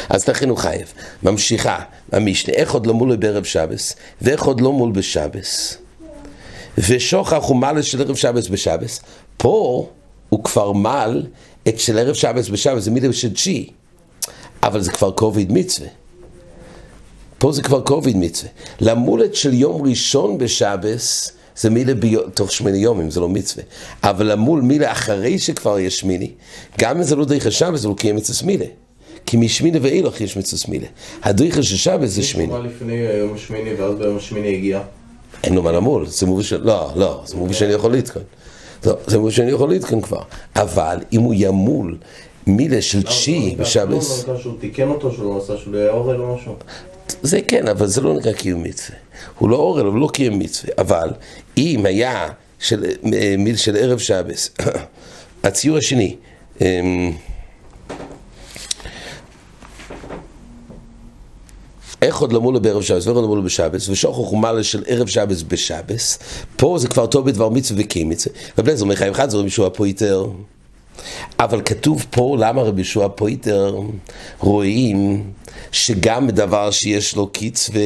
אז 0.08 0.28
לכן 0.28 0.48
הוא 0.48 0.58
חייב. 0.58 0.92
ממשיכה 1.22 1.78
המשנה, 2.12 2.54
איך 2.54 2.74
עוד 2.74 2.86
לא 2.86 2.94
מול 2.94 3.16
בערב 3.16 3.44
שבס, 3.44 3.96
ואיך 4.22 4.44
עוד 4.44 4.60
לא 4.60 4.72
מול 4.72 4.92
בשבס. 4.92 5.78
ושוכח 6.78 7.42
הוא 7.46 7.56
מל 7.56 7.82
של 7.82 8.02
ערב 8.02 8.16
שבס 8.16 8.48
בשבס. 8.48 9.00
פה 9.36 9.88
הוא 10.28 10.44
כבר 10.44 10.72
מל 10.72 11.22
את 11.68 11.80
של 11.80 11.98
ערב 11.98 12.14
שבס 12.14 12.48
בשבס, 12.48 12.82
זה 12.82 12.90
מילה 12.90 13.12
של 13.12 13.32
תשיעי. 13.32 13.70
אבל 14.62 14.80
זה 14.80 14.92
כבר 14.92 15.10
קוביד 15.10 15.52
מצווה. 15.52 15.88
פה 17.38 17.52
זה 17.52 17.62
כבר 17.62 17.80
קוביד 17.80 18.16
מצווה. 18.16 18.50
למולת 18.80 19.34
של 19.34 19.54
יום 19.54 19.82
ראשון 19.82 20.38
בשבס, 20.38 21.32
זה 21.56 21.70
מילה 21.70 21.94
ביום, 21.94 22.30
תוך 22.30 22.52
שמיני 22.52 22.78
יומים, 22.78 23.10
זה 23.10 23.20
לא 23.20 23.28
מצווה. 23.28 23.64
אבל 24.02 24.32
למול 24.32 24.60
מילה 24.60 24.92
אחרי 24.92 25.38
שכבר 25.38 25.78
יש 25.78 25.98
שמיני, 25.98 26.30
גם 26.78 26.96
אם 26.96 27.02
זה 27.02 27.16
לא 27.16 27.24
דרך 27.24 27.46
השבס, 27.46 27.80
זה 27.80 27.88
לא 27.88 27.94
קיים 27.94 28.16
מצווה 28.16 28.46
מילה. 28.46 28.66
כי 29.26 29.36
משמיני 29.36 29.78
ואילוך 29.78 30.20
יש 30.20 30.36
מצווה 30.36 30.60
מילה. 30.68 30.86
הדריכה 31.22 31.62
של 31.62 31.76
שבס 31.76 32.10
זה 32.10 32.22
שמיני. 32.22 32.52
מה 32.52 32.58
לפני 32.58 32.94
יום 32.94 33.34
השמיני 33.34 33.74
ואז 33.74 33.94
ביום 33.94 34.16
השמיני 34.16 34.54
הגיע? 34.54 34.80
אין 35.44 35.54
לו 35.54 35.62
מה 35.62 35.72
למול, 35.72 36.06
זה 36.06 36.26
מובי 36.26 36.44
של... 36.44 36.62
לא, 36.64 36.90
לא, 36.96 37.22
זה 37.26 37.36
מובי 37.36 37.54
שאני 37.54 37.72
יכול 37.72 37.92
להתקן. 37.92 38.20
לא, 38.86 38.96
זה 39.06 39.18
מובי 39.18 39.32
שאני 39.32 39.50
יכול 39.50 39.68
להתקן 39.68 40.00
כבר. 40.00 40.22
אבל 40.56 40.96
אם 41.12 41.20
הוא 41.20 41.34
ימול 41.36 41.98
מילה 42.46 42.82
של 42.82 43.02
תשיעי 43.02 43.56
בשבס... 43.56 44.24
לא, 44.28 44.34
לא, 44.34 44.40
שהוא 44.40 44.54
תיקן 44.60 44.88
אותו, 44.88 45.12
שהוא 45.12 45.34
לא 45.34 45.42
עשה, 45.42 45.56
שהוא 45.56 45.74
לא 45.74 45.78
היה 45.78 45.90
אורל 45.90 46.20
או 46.20 46.36
משהו. 46.36 46.54
זה 47.22 47.40
כן, 47.48 47.68
אבל 47.68 47.86
זה 47.86 48.00
לא 48.00 48.14
נקרא 48.14 48.32
קיום 48.32 48.62
מצווה. 48.62 48.98
הוא 49.38 49.50
לא 49.50 49.56
אורל, 49.56 49.86
הוא 49.86 49.98
לא 49.98 50.08
קיום 50.12 50.38
מצווה. 50.38 50.72
אבל 50.78 51.10
אם 51.56 51.86
היה 51.86 52.28
של, 52.58 52.84
מיל 53.38 53.56
של 53.56 53.76
ערב 53.76 53.98
שבס, 53.98 54.50
הציור 55.44 55.76
השני, 55.76 56.16
איך 62.02 62.18
עוד 62.18 62.32
למולו 62.32 62.60
בערב 62.60 62.82
שבס 62.82 63.06
ואיך 63.06 63.16
עוד 63.16 63.24
למולו 63.24 63.42
בשבס, 63.42 63.88
ושוכח 63.88 64.16
חומלה 64.16 64.62
של 64.62 64.84
ערב 64.86 65.06
שבס 65.06 65.42
בשבס, 65.42 66.18
פה 66.56 66.76
זה 66.78 66.88
כבר 66.88 67.06
טוב 67.06 67.26
בדבר 67.26 67.48
מצווה 67.48 67.82
וכי 67.84 68.04
מצווה. 68.04 68.36
ובלי 68.58 68.76
זה 68.76 68.82
אומר 68.82 68.96
חיים 68.96 69.14
חד 69.14 69.30
זה 69.30 69.36
רבי 69.36 69.46
ישוע 69.46 69.70
פויטר. 69.70 70.26
אבל 71.40 71.62
כתוב 71.64 72.06
פה, 72.10 72.36
למה 72.40 72.62
רבי 72.62 72.80
ישוע 72.80 73.08
פויטר? 73.08 73.76
רואים 74.40 75.30
שגם 75.72 76.26
בדבר 76.26 76.70
שיש 76.70 77.16
לו 77.16 77.26
קיץ 77.26 77.70
ו... 77.74 77.78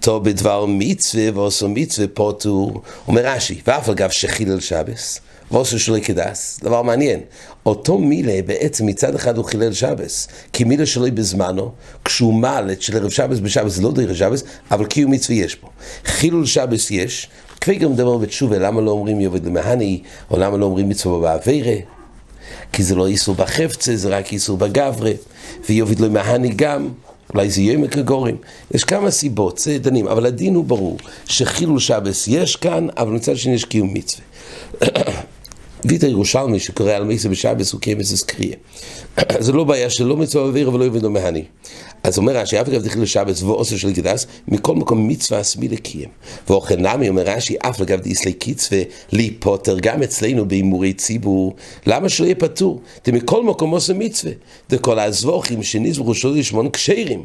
טוב 0.00 0.24
בדבר 0.24 0.66
מצווה 0.68 1.24
ועושה 1.34 1.66
מצווה 1.66 2.08
פוטו, 2.08 2.82
אומר 3.08 3.26
רש"י, 3.26 3.60
ואף 3.66 3.88
אגב 3.88 4.10
שחילל 4.10 4.60
שבס, 4.60 5.20
ועושה 5.50 5.78
שלא 5.78 6.00
כדס, 6.00 6.60
דבר 6.62 6.82
מעניין, 6.82 7.20
אותו 7.66 7.98
מילה 7.98 8.42
בעצם 8.46 8.86
מצד 8.86 9.14
אחד 9.14 9.36
הוא 9.36 9.44
חילל 9.44 9.72
שבס, 9.72 10.28
כי 10.52 10.64
מילה 10.64 10.86
שלו 10.86 11.06
בזמנו, 11.14 11.72
כשהוא 12.04 12.34
מעל 12.34 12.72
את 12.72 12.82
של 12.82 12.96
ערב 12.96 13.10
שבס 13.10 13.38
בשבס, 13.38 13.78
לא 13.78 13.92
דרך 13.92 14.16
שבס, 14.16 14.44
אבל 14.70 14.86
קיום 14.86 15.10
מצווה 15.10 15.38
יש 15.38 15.54
פה. 15.54 15.68
חילול 16.04 16.46
שבס 16.46 16.90
יש, 16.90 17.28
כפי 17.60 17.74
גם 17.74 17.94
דבר 17.94 18.16
בתשובה, 18.16 18.58
למה 18.58 18.80
לא 18.80 18.90
אומרים 18.90 19.20
יובד 19.20 19.46
למהני, 19.46 20.02
או 20.30 20.38
למה 20.38 20.56
לא 20.56 20.64
אומרים 20.64 20.88
מצווה 20.88 21.20
באווירה? 21.20 21.76
כי 22.72 22.82
זה 22.82 22.94
לא 22.94 23.06
איסור 23.06 23.34
בחפצה, 23.34 23.96
זה 23.96 24.08
רק 24.08 24.32
איסור 24.32 24.56
בגברה, 24.56 25.10
ויובד 25.68 26.00
למהני 26.00 26.48
גם. 26.48 26.88
אולי 27.34 27.50
זה 27.50 27.60
יהיה 27.60 27.78
מקגורים, 27.78 28.36
יש 28.74 28.84
כמה 28.84 29.10
סיבות, 29.10 29.58
זה 29.58 29.78
דנים, 29.78 30.08
אבל 30.08 30.26
הדין 30.26 30.54
הוא 30.54 30.64
ברור, 30.64 30.98
שחילול 31.24 31.78
שבס 31.78 32.28
יש 32.28 32.56
כאן, 32.56 32.86
אבל 32.96 33.12
מצד 33.12 33.36
שני 33.36 33.54
יש 33.54 33.64
קיום 33.64 33.94
מצווה. 33.94 34.24
ויטה 35.84 36.06
ירושלמי 36.06 36.60
שקורא 36.60 36.92
על 36.92 37.04
מיסה 37.04 37.28
בשבס 37.28 37.72
הוא 37.72 37.80
איזה 37.98 38.26
קריאה. 38.26 38.56
זה 39.38 39.52
לא 39.52 39.64
בעיה 39.64 39.90
שלא 39.90 40.16
מצווה 40.16 40.44
אוויר 40.44 40.68
אבל 40.68 40.78
לא 40.78 40.84
יבין 40.84 41.02
לו 41.02 41.10
מהני. 41.10 41.44
אז 42.02 42.18
אומר 42.18 42.36
רש"י, 42.36 42.60
אף 42.60 42.68
אגב 42.68 42.82
דחיל 42.82 43.02
לשבס 43.02 43.42
ואוסר 43.42 43.76
של 43.76 43.92
גדס, 43.92 44.26
מכל 44.48 44.74
מקום 44.74 45.08
מצווה 45.08 45.40
עשמי 45.40 45.68
לקיים. 45.68 46.08
ואוכל 46.48 46.76
נמי 46.76 47.08
אומר 47.08 47.22
רש"י, 47.22 47.56
אף 47.58 47.80
אגב 47.80 48.00
דיסלי 48.00 48.32
קיצווה 48.32 48.82
לי 49.12 49.30
פוטר, 49.30 49.76
גם 49.82 50.02
אצלנו 50.02 50.48
בהימורי 50.48 50.92
ציבור, 50.92 51.56
למה 51.86 52.08
שלא 52.08 52.24
יהיה 52.24 52.34
פטור? 52.34 52.80
מכל 53.12 53.42
מקום 53.42 53.70
עושה 53.70 53.92
מצווה. 53.92 54.32
דכל 54.70 54.98
הזבוכים 54.98 55.62
שנזברו 55.62 56.14
שלו 56.14 56.34
לשמון 56.34 56.70
כשרים. 56.70 57.24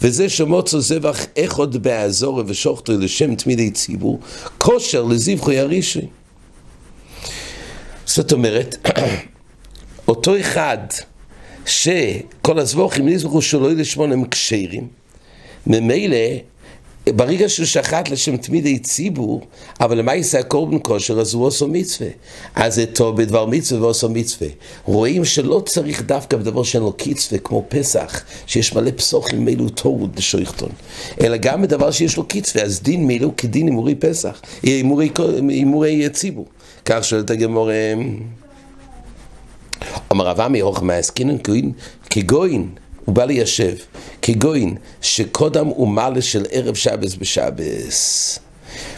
וזה 0.00 0.28
שמוצו 0.28 0.80
זבח 0.80 1.26
איכות 1.36 1.76
באזור 1.76 2.42
ושוכתו 2.46 2.92
לשם 2.98 3.34
תמידי 3.34 3.70
ציבור, 3.70 4.18
כושר 4.58 5.02
לזבחו 5.02 5.52
ירישי. 5.52 6.06
זאת 8.14 8.32
אומרת, 8.32 8.88
אותו 10.08 10.40
אחד 10.40 10.78
שכל 11.66 12.58
הזבוכים 12.58 13.08
נזבחו 13.08 13.42
שלא 13.42 13.72
לשמון 13.72 14.12
הם 14.12 14.24
כשרים, 14.24 14.88
ממילא 15.66 16.16
ברגע 17.06 17.48
שהוא 17.48 17.66
שחט 17.66 18.08
לשם 18.08 18.36
תמידי 18.36 18.78
ציבור, 18.78 19.40
אבל 19.80 19.98
למה 19.98 20.14
יישא 20.14 20.38
הקורבן 20.38 20.76
כושר, 20.82 21.20
אז 21.20 21.34
הוא 21.34 21.46
עושה 21.46 21.66
מצווה. 21.66 22.08
אז 22.54 22.74
זה 22.74 22.86
טוב 22.86 23.16
בדבר 23.16 23.46
מצווה 23.46 23.80
ועושה 23.80 24.08
מצווה. 24.08 24.48
רואים 24.84 25.24
שלא 25.24 25.62
צריך 25.66 26.02
דווקא 26.02 26.36
בדבר 26.36 26.62
שאין 26.62 26.82
לו 26.82 26.92
קיצווה, 26.92 27.38
כמו 27.38 27.64
פסח, 27.68 28.24
שיש 28.46 28.74
מלא 28.74 28.90
פסוחים 28.96 29.44
מילאו 29.44 29.68
תורות 29.68 30.10
לשויכתון, 30.16 30.70
אלא 31.20 31.36
גם 31.36 31.62
בדבר 31.62 31.90
שיש 31.90 32.16
לו 32.16 32.24
קיצווה, 32.24 32.64
אז 32.64 32.82
דין 32.82 33.06
מילאו 33.06 33.36
כדין 33.36 33.66
הימורי 33.66 33.94
פסח, 33.94 34.42
הימורי 34.62 36.08
ציבור. 36.12 36.46
כך 36.84 37.04
שואלת 37.04 37.30
הגמור, 37.30 37.70
אומר 40.10 40.26
רב 40.26 40.40
עמי 40.40 40.60
הוכמה 40.60 40.94
עסקינן 40.94 41.36
כגוין, 42.10 42.68
הוא 43.04 43.14
בא 43.14 43.24
ליישב, 43.24 43.74
כגוין, 44.22 44.76
שקודם 45.02 45.66
הוא 45.66 45.88
מעלה 45.88 46.22
של 46.22 46.46
ערב 46.50 46.74
שבס 46.74 47.14
בשבס. 47.14 48.38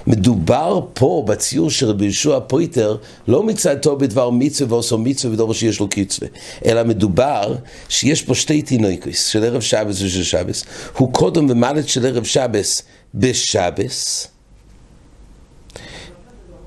מדובר 0.06 0.80
פה 0.94 1.24
בציור 1.26 1.70
של 1.70 1.86
רבי 1.86 2.06
ישוע 2.06 2.40
פויטר 2.40 2.96
לא 3.28 3.42
מצד 3.42 3.78
טוב 3.78 4.00
בדבר 4.00 4.30
מצווה 4.30 4.72
ועושה 4.72 4.96
מצווה 4.96 5.34
ודבר 5.34 5.52
שיש 5.52 5.80
לו 5.80 5.88
קצווה 5.88 6.28
אלא 6.64 6.82
מדובר 6.82 7.54
שיש 7.88 8.22
פה 8.22 8.34
שתי 8.34 8.62
תינוקוס 8.62 9.26
של 9.26 9.44
ערב 9.44 9.60
שבס 9.60 10.02
ושל 10.02 10.22
שבס 10.22 10.64
הוא 10.96 11.12
קודם 11.12 11.50
ומלת 11.50 11.88
של 11.88 12.06
ערב 12.06 12.24
שבס 12.24 12.82
בשבס 13.14 14.28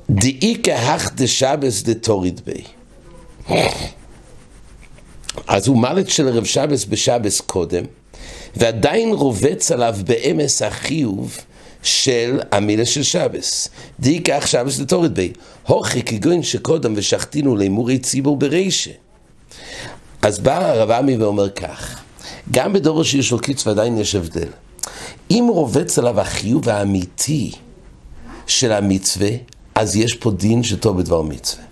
דאי 0.10 0.58
כהך 0.63 1.12
דשבס 1.15 1.84
דתוריד 1.84 2.41
בי 2.46 2.63
אז 5.48 5.68
הוא 5.68 5.78
מלט 5.78 6.10
של 6.10 6.28
ערב 6.28 6.44
שבס 6.44 6.86
בשבס 6.86 7.41
קודם, 7.41 7.84
ועדיין 8.56 9.13
רובץ 9.13 9.72
עליו 9.72 9.96
באמס 10.06 10.62
החיוב 10.62 11.38
של 11.84 12.39
המילה 12.52 12.86
של 12.86 13.04
שבס. 13.04 13.70
די 14.00 14.24
כך 14.24 14.48
שבס 14.48 14.80
לתורת 14.80 15.13
בי. 15.13 15.34
הוכי 15.68 16.04
כגון 16.04 16.44
שקודם 16.44 16.94
ושחטינו 16.96 17.56
לאמורי 17.56 18.00
ציבור 18.00 18.38
ברישה. 18.38 18.91
אז 20.22 20.39
בא 20.39 20.70
הרב 20.70 20.91
עמי 20.91 21.18
ואומר 21.18 21.50
כך, 21.50 22.02
גם 22.52 22.74
בדור 22.74 23.04
שיש 23.04 23.32
לו 23.32 23.39
קיץ 23.39 23.68
ועדיין 23.68 23.98
יש 23.98 24.15
הבדל. 24.15 24.48
אם 25.32 25.48
רובץ 25.50 26.00
עליו 26.00 26.20
החיוב 26.20 26.70
האמיתי 26.70 27.52
של 28.48 28.72
המצווה, 28.72 29.30
אז 29.76 29.96
יש 29.96 30.14
פה 30.14 30.32
דין 30.32 30.64
שטוב 30.64 30.98
בדבר 30.98 31.22
מצווה. 31.22 31.64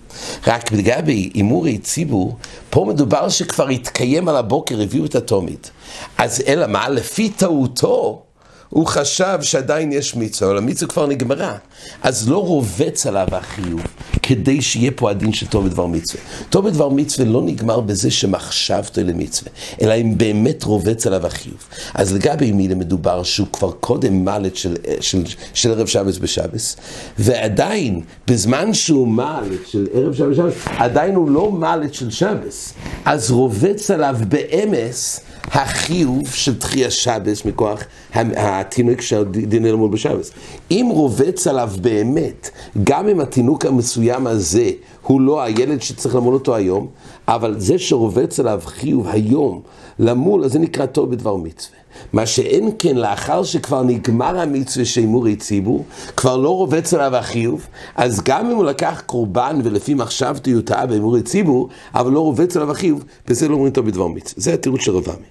רק 0.46 0.72
לגבי 0.72 1.30
הימורי 1.34 1.78
ציבור, 1.78 2.36
פה 2.70 2.84
מדובר 2.88 3.28
שכבר 3.28 3.68
התקיים 3.68 4.28
על 4.28 4.36
הבוקר, 4.36 4.80
הביאו 4.80 5.04
את 5.04 5.14
התומית. 5.14 5.70
אז 6.18 6.42
אלא 6.46 6.66
מה? 6.66 6.88
לפי 6.88 7.28
טעותו, 7.28 8.22
הוא 8.68 8.86
חשב 8.86 9.38
שעדיין 9.42 9.92
יש 9.92 10.16
מצווה, 10.16 10.50
אבל 10.50 10.58
המצווה 10.58 10.90
כבר 10.90 11.06
נגמרה. 11.06 11.56
אז 12.02 12.28
לא 12.28 12.38
רובץ 12.38 13.06
עליו 13.06 13.26
החיוב, 13.32 13.80
כדי 14.26 14.62
שיהיה 14.62 14.90
פה 14.96 15.10
הדין 15.10 15.32
של 15.32 15.46
טוב 15.46 15.66
בדבר 15.66 15.86
מצווה. 15.86 16.22
טוב 16.50 16.68
בדבר 16.68 16.88
מצווה 16.88 17.28
לא 17.28 17.42
נגמר 17.42 17.80
בזה 17.80 18.10
שמחשבתו 18.10 19.00
למצווה, 19.04 19.52
אלא 19.82 19.92
אם 19.94 20.18
באמת 20.18 20.64
רובץ 20.64 21.06
עליו 21.06 21.26
החיוב. 21.26 21.68
אז 21.94 22.14
לגבי 22.14 22.52
מילה 22.52 22.74
מדובר 22.74 23.22
שהוא 23.22 23.46
כבר 23.52 23.70
קודם 23.70 24.24
מלט 24.24 24.56
של, 24.56 24.76
של, 25.00 25.22
של 25.54 25.70
ערב 25.70 25.86
שבס 25.86 26.18
בשבס, 26.18 26.76
ועדיין, 27.18 28.00
בזמן 28.26 28.74
שהוא 28.74 29.08
מלט 29.08 29.66
של 29.66 29.86
ערב 29.92 30.14
שבס 30.14 30.38
בשבס, 30.38 30.54
עדיין 30.66 31.14
הוא 31.14 31.30
לא 31.30 31.52
מלט 31.52 31.94
של 31.94 32.10
שבס. 32.10 32.74
אז 33.04 33.30
רובץ 33.30 33.90
עליו 33.90 34.16
באמס 34.28 35.20
החיוב 35.52 36.28
של 36.28 36.58
תחייה 36.58 36.90
שבס 36.90 37.44
מכוח 37.44 37.82
התינוק 38.14 39.00
שהדין 39.00 39.62
למול 39.62 39.90
בשבס. 39.90 40.30
אם 40.70 40.88
רובץ 40.92 41.46
עליו 41.46 41.70
באמת, 41.80 42.50
גם 42.84 43.08
אם 43.08 43.20
התינוק 43.20 43.66
המסוים 43.66 44.26
הזה 44.26 44.70
הוא 45.02 45.20
לא 45.20 45.42
הילד 45.42 45.82
שצריך 45.82 46.14
למול 46.14 46.34
אותו 46.34 46.54
היום, 46.54 46.86
אבל 47.28 47.60
זה 47.60 47.78
שרובץ 47.78 48.40
עליו 48.40 48.60
חיוב 48.64 49.08
היום 49.08 49.60
למול, 49.98 50.44
אז 50.44 50.52
זה 50.52 50.58
נקרא 50.58 50.86
טוב 50.86 51.10
בדבר 51.10 51.36
מצווה. 51.36 51.78
מה 52.12 52.26
שאין 52.26 52.70
כן, 52.78 52.96
לאחר 52.96 53.44
שכבר 53.44 53.82
נגמר 53.82 54.40
המצווה 54.40 54.84
שאימורי 54.84 55.36
ציבור, 55.36 55.84
כבר 56.16 56.36
לא 56.36 56.48
רובץ 56.48 56.94
עליו 56.94 57.16
החיוב, 57.16 57.66
אז 57.96 58.20
גם 58.24 58.50
אם 58.50 58.56
הוא 58.56 58.64
לקח 58.64 59.02
קורבן 59.06 59.60
ולפי 59.64 59.94
מחשבתי 59.94 60.52
הוא 60.52 60.62
טעה 60.62 60.86
באימורי 60.86 61.22
ציבור, 61.22 61.68
אבל 61.94 62.12
לא 62.12 62.20
רובץ 62.20 62.56
עליו 62.56 62.70
החיוב, 62.70 63.04
בזה 63.28 63.48
לא 63.48 63.54
אומרים 63.54 63.72
טוב 63.72 63.86
בדבר 63.86 64.08
מצווה. 64.08 64.34
זה 64.36 64.54
התירוץ 64.54 64.80
של 64.80 64.92
רבמי. 64.96 65.26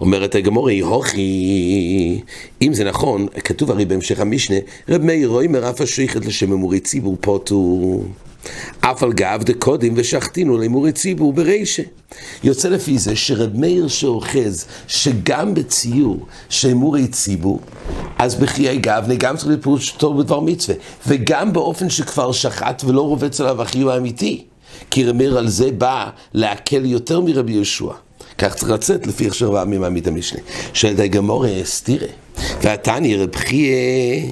אומרת 0.00 0.34
הגמורי, 0.34 0.80
הוכי, 0.80 2.20
אם 2.62 2.74
זה 2.74 2.84
נכון, 2.84 3.26
כתוב 3.44 3.70
הרי 3.70 3.84
בהמשך 3.84 4.20
המשנה, 4.20 4.56
רב 4.88 5.02
מאיר 5.02 5.28
רואה 5.28 5.48
מרף 5.48 5.80
השייכת 5.80 6.26
לשם 6.26 6.52
אמורי 6.52 6.80
ציבור 6.80 7.16
פוטו. 7.20 8.00
אף 8.80 9.02
על 9.02 9.12
גב 9.12 9.42
דקודים 9.42 9.94
ושחטינו 9.96 10.58
לאמורי 10.58 10.92
ציבור 10.92 11.32
ברישה. 11.32 11.82
יוצא 12.44 12.68
לפי 12.68 12.98
זה 12.98 13.16
שרב 13.16 13.50
מאיר 13.54 13.88
שאוחז 13.88 14.66
שגם 14.88 15.54
בציור 15.54 16.26
שאמורי 16.48 17.06
ציבור, 17.06 17.60
אז 18.18 18.34
בחיי 18.34 18.78
גבנה 18.78 19.14
גם 19.14 19.36
צריך 19.36 19.48
להיות 19.48 19.82
טוב 19.96 20.18
בדבר 20.18 20.40
מצווה, 20.40 20.76
וגם 21.06 21.52
באופן 21.52 21.90
שכבר 21.90 22.32
שחט 22.32 22.84
ולא 22.86 23.00
רובץ 23.00 23.40
עליו 23.40 23.62
החיוב 23.62 23.88
האמיתי. 23.88 24.44
כי 24.90 25.04
רב 25.04 25.16
מאיר 25.16 25.38
על 25.38 25.48
זה 25.48 25.70
בא 25.70 26.10
להקל 26.34 26.84
יותר 26.84 27.20
מרבי 27.20 27.52
יהושע. 27.52 27.92
כך 28.38 28.54
צריך 28.54 28.70
לצאת 28.70 29.06
לפי 29.06 29.26
איך 29.26 29.34
שרבה 29.34 29.64
ממעמיד 29.64 30.08
המשנה. 30.08 30.40
שואל 30.74 30.94
די 30.94 31.08
גמורה 31.08 31.50
סתירה, 31.64 32.06
והתניא 32.62 33.16
רב 33.16 33.36
חייה 33.36 34.22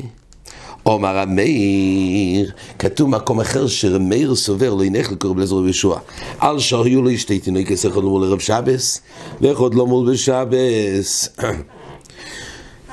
אומר 0.87 1.19
המאיר, 1.19 2.53
כתוב 2.79 3.11
מקום 3.11 3.41
אחר 3.41 3.67
שרמאיר 3.67 4.35
סובר 4.35 4.75
לא 4.75 4.85
ינך 4.85 5.13
לקרוא 5.13 5.35
בלעזר 5.35 5.55
וישוע. 5.55 6.01
על 6.39 6.59
שהיו 6.59 7.03
לו 7.03 7.19
שתי 7.19 7.39
תינוקס, 7.39 7.87
אחד 7.87 8.03
לא 8.03 8.11
מול 8.11 8.25
ערב 8.25 8.39
שבס, 8.39 9.01
ואחד 9.41 9.75
לא 9.75 9.87
מול 9.87 10.13
בשבס. 10.13 11.29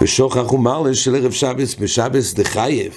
ושוכח 0.01 0.53
ומרלה 0.53 0.95
של 0.95 1.15
ערב 1.15 1.31
שבס 1.31 1.75
בשבס 1.79 2.33
דחייב. 2.33 2.93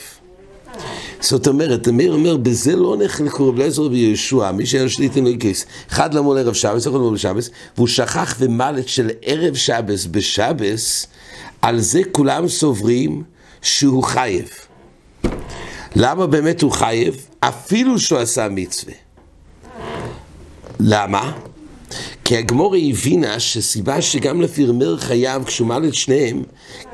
זאת 1.21 1.49
אומרת, 1.49 1.89
אמיר 1.89 2.13
אומר, 2.13 2.37
בזה 2.37 2.77
לא 2.77 2.97
נחלקו 3.05 3.49
רב 3.49 3.55
אליעזר 3.55 3.83
וישוע, 3.83 4.53
מי 4.53 4.67
שהיה 4.67 4.89
שלי 4.89 5.09
תינוקס, 5.09 5.67
אחד 5.91 6.15
לא 6.15 6.23
מול 6.23 6.39
ערב 6.39 6.55
שבס, 6.55 6.87
אחד 6.87 6.95
לא 6.95 7.01
מול 7.01 7.15
בשבס, 7.15 7.51
והוא 7.77 7.89
שכח 7.89 8.37
ומלט 8.39 8.89
של 8.89 9.11
ערב 9.23 9.55
שבס 9.55 10.07
בשבס, 10.11 11.07
על 11.63 11.81
זה 11.81 12.01
כולם 12.13 12.49
סוברים 12.49 13.23
שהוא 13.63 14.03
חייב. 14.03 14.66
למה 15.99 16.27
באמת 16.27 16.63
הוא 16.63 16.73
חייב? 16.73 17.27
אפילו 17.41 17.99
שהוא 17.99 18.19
עשה 18.19 18.49
מצווה. 18.49 18.95
למה? 20.81 21.33
כי 22.25 22.37
הגמורי 22.37 22.91
הבינה 22.91 23.41
שסיבה 23.41 24.03
שגם 24.03 24.41
לפי 24.41 24.67
רמר 24.67 24.97
חייב 24.97 25.45
כשהוא 25.45 25.69
מל 25.69 25.85
את 25.89 25.95
שניהם, 25.95 26.43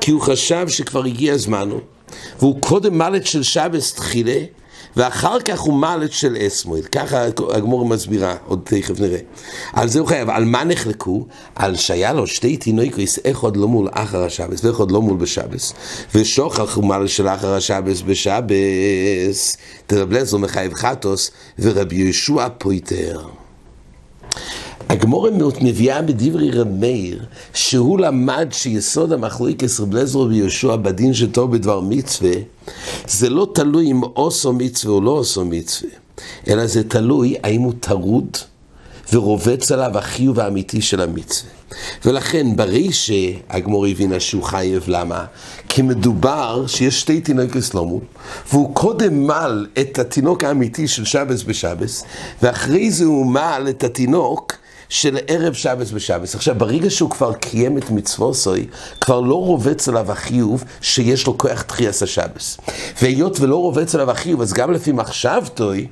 כי 0.01 0.11
הוא 0.11 0.21
חשב 0.21 0.65
שכבר 0.67 1.03
הגיע 1.05 1.37
זמנו, 1.37 1.79
והוא 2.39 2.61
קודם 2.61 2.97
מלט 2.97 3.25
של 3.25 3.43
שבס 3.43 3.93
תחילה, 3.93 4.39
ואחר 4.97 5.39
כך 5.39 5.59
הוא 5.59 5.73
מלט 5.73 6.11
של 6.11 6.37
אסמואל. 6.47 6.81
ככה 6.81 7.23
הגמור 7.53 7.85
מסבירה, 7.85 8.35
עוד 8.47 8.61
תכף 8.63 8.99
נראה. 8.99 9.19
על 9.73 9.89
זה 9.89 9.99
הוא 9.99 10.07
חייב. 10.07 10.29
על 10.29 10.45
מה 10.45 10.63
נחלקו? 10.63 11.25
על 11.55 11.75
שהיה 11.75 12.13
לו 12.13 12.27
שתי 12.27 12.57
תינוקריס, 12.57 13.19
אחד 13.31 13.57
לא 13.57 13.67
מול 13.67 13.89
אחר 13.91 14.23
השבס 14.23 14.65
ואחד 14.65 14.91
לא 14.91 15.01
מול 15.01 15.17
בשבס. 15.17 15.73
ושוכח 16.15 16.75
הוא 16.75 16.85
מלט 16.85 17.09
של 17.09 17.27
אחר 17.27 17.53
השבס 17.53 18.01
בשבס. 18.01 19.57
תרב 19.87 20.11
לזו 20.11 20.39
מחייב 20.39 20.73
חטוס, 20.73 21.31
ורבי 21.59 21.95
ישוע 21.95 22.47
פויטר. 22.57 23.42
הגמורה 24.93 25.29
מביאה 25.61 26.01
בדברי 26.01 26.51
רב 26.51 26.67
מאיר, 26.67 27.25
שהוא 27.53 27.99
למד 27.99 28.47
שיסוד 28.51 29.11
המחלוקס 29.11 29.79
רב 29.79 29.93
לזר 29.93 30.19
ויהושע 30.19 30.75
בדין 30.75 31.13
שטוב 31.13 31.51
בדבר 31.51 31.79
מצווה, 31.79 32.31
זה 33.07 33.29
לא 33.29 33.47
תלוי 33.53 33.91
אם 33.91 34.01
עושו 34.13 34.53
מצווה 34.53 34.93
או 34.93 35.01
לא 35.01 35.11
עושו 35.11 35.45
מצווה, 35.45 35.91
אלא 36.47 36.67
זה 36.67 36.83
תלוי 36.83 37.35
האם 37.43 37.61
הוא 37.61 37.73
טרוד 37.79 38.37
ורובץ 39.13 39.71
עליו 39.71 39.97
החיוב 39.97 40.39
האמיתי 40.39 40.81
של 40.81 41.01
המצווה. 41.01 41.51
ולכן 42.05 42.55
ברי 42.55 42.91
שהגמור 42.91 43.85
הבינה 43.85 44.19
שהוא 44.19 44.43
חייב, 44.43 44.83
למה? 44.87 45.25
כי 45.69 45.81
מדובר 45.81 46.67
שיש 46.67 47.01
שתי 47.01 47.21
תינוקות 47.21 47.61
סלומו, 47.61 47.99
והוא 48.51 48.75
קודם 48.75 49.27
מל 49.27 49.67
את 49.79 49.99
התינוק 49.99 50.43
האמיתי 50.43 50.87
של 50.87 51.05
שבס 51.05 51.43
בשבס, 51.43 52.03
ואחרי 52.41 52.91
זה 52.91 53.05
הוא 53.05 53.25
מל 53.25 53.65
את 53.69 53.83
התינוק 53.83 54.62
של 54.93 55.17
ערב 55.27 55.53
שבס 55.53 55.91
בשבס. 55.91 56.35
עכשיו, 56.35 56.55
ברגע 56.57 56.89
שהוא 56.89 57.09
כבר 57.09 57.33
קיים 57.33 57.77
את 57.77 57.89
מצוו 57.89 58.33
סוי, 58.33 58.67
כבר 59.01 59.19
לא 59.19 59.35
רובץ 59.35 59.87
עליו 59.87 60.11
החיוב 60.11 60.63
שיש 60.81 61.27
לו 61.27 61.37
כוח 61.37 61.61
תחייס 61.61 62.03
השבס. 62.03 62.57
והיות 63.01 63.39
ולא 63.39 63.55
רובץ 63.55 63.95
עליו 63.95 64.11
החיוב, 64.11 64.41
אז 64.41 64.53
גם 64.53 64.71
לפי 64.71 64.91
מחשבתוי, 64.91 65.87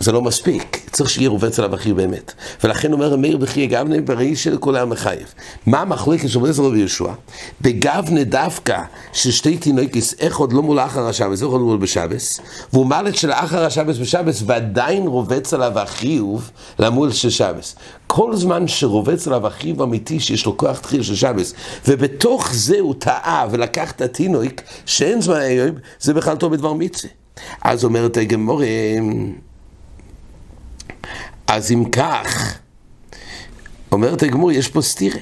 זה 0.00 0.12
לא 0.12 0.22
מספיק, 0.22 0.81
צריך 0.92 1.10
שיהיה 1.10 1.28
רובץ 1.28 1.58
עליו 1.58 1.74
אחי 1.74 1.92
באמת. 1.92 2.32
ולכן 2.64 2.92
אומר 2.92 3.12
המאיר 3.12 3.36
בחיי 3.36 3.66
גבנה 3.66 4.00
בראי 4.00 4.36
של 4.36 4.56
כולם 4.56 4.90
מחייב. 4.90 5.34
מה 5.66 5.80
המחלקת 5.80 6.28
של 6.28 6.46
עזרא 6.46 6.66
ויהושע? 6.66 7.12
בגבנה 7.60 8.24
דווקא 8.24 8.82
ששתי 9.12 9.56
תינוקס, 9.56 10.14
אחד 10.26 10.52
לא 10.52 10.62
מול 10.62 10.80
אחר 10.80 11.06
השבס, 11.06 11.38
אחד 11.42 11.52
לא 11.52 11.58
מול 11.58 11.76
בשבס, 11.76 12.40
והוא 12.72 12.86
מלט 12.86 13.14
של 13.14 13.32
אחר 13.32 13.64
השבס 13.64 13.98
בשבס, 13.98 14.42
ועדיין 14.46 15.06
רובץ 15.06 15.54
עליו 15.54 15.78
החיוב 15.78 16.50
למול 16.78 17.12
של 17.12 17.30
שבס. 17.30 17.76
כל 18.06 18.36
זמן 18.36 18.68
שרובץ 18.68 19.26
עליו 19.26 19.46
החיוב 19.46 19.82
אמיתי 19.82 20.20
שיש 20.20 20.46
לו 20.46 20.56
כוח 20.56 20.78
תחיל 20.78 21.02
של 21.02 21.14
שבס, 21.14 21.54
ובתוך 21.88 22.48
זה 22.52 22.80
הוא 22.80 22.94
טעה 22.98 23.46
ולקח 23.50 23.90
את 23.90 24.00
התינוק, 24.00 24.52
שאין 24.86 25.20
זמן 25.20 25.36
היום, 25.36 25.76
זה 26.00 26.14
בכלל 26.14 26.36
טוב 26.36 26.52
בדבר 26.52 26.72
מצווה. 26.72 27.10
אז 27.62 27.84
אומרת 27.84 28.16
הגמורה, 28.16 28.66
אז 31.52 31.72
אם 31.72 31.84
כך, 31.84 32.54
אומרת 33.92 34.22
הגמור, 34.22 34.52
יש 34.52 34.68
פה 34.68 34.82
סטירה. 34.82 35.20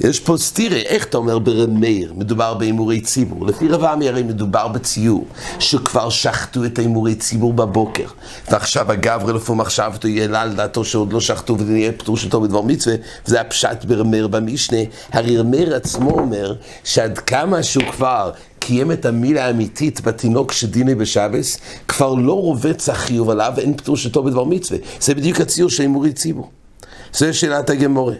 יש 0.00 0.20
פה 0.20 0.36
סטירה, 0.36 0.76
איך 0.76 1.04
אתה 1.04 1.16
אומר 1.16 1.38
ברב 1.38 1.70
מאיר, 1.70 2.12
מדובר 2.16 2.54
בהימורי 2.54 3.00
ציבור. 3.00 3.46
לפי 3.46 3.68
רב 3.68 3.84
עמי 3.84 4.08
הרי 4.08 4.22
מדובר 4.22 4.68
בציור, 4.68 5.26
שכבר 5.58 6.10
שחטו 6.10 6.64
את 6.64 6.78
ההימורי 6.78 7.14
ציבור 7.14 7.52
בבוקר. 7.52 8.06
ועכשיו 8.50 8.92
הגברי 8.92 9.32
לפי 9.32 9.52
מחשבתו 9.52 10.08
יעלה 10.08 10.42
על 10.42 10.54
דעתו 10.54 10.84
שעוד 10.84 11.12
לא 11.12 11.20
שחטו 11.20 11.56
וזה 11.58 11.72
נהיה 11.72 11.92
פטור 11.92 12.16
שלו 12.16 12.40
בדבר 12.40 12.62
מצווה, 12.62 12.96
וזה 13.26 13.40
הפשט 13.40 13.84
ברב 13.84 14.06
מאיר 14.06 14.28
במשנה. 14.28 14.78
הרי 15.12 15.42
מאיר 15.42 15.74
עצמו 15.74 16.10
אומר 16.10 16.54
שעד 16.84 17.18
כמה 17.18 17.62
שהוא 17.62 17.84
כבר 17.92 18.30
קיים 18.60 18.92
את 18.92 19.06
המילה 19.06 19.46
האמיתית 19.46 20.00
בתינוק 20.00 20.52
שדיני 20.52 20.94
בשבס, 20.94 21.58
כבר 21.88 22.14
לא 22.14 22.32
רובץ 22.32 22.88
החיוב 22.88 23.30
עליו, 23.30 23.52
אין 23.58 23.76
פטור 23.76 23.96
שלו 23.96 24.22
בדבר 24.22 24.44
מצווה. 24.44 24.78
זה 25.00 25.14
בדיוק 25.14 25.40
הציור 25.40 25.70
של 25.70 25.82
הימורי 25.82 26.12
ציבור. 26.12 26.50
זה 27.12 27.32
שאלת 27.32 27.70
הגמורה. 27.70 28.14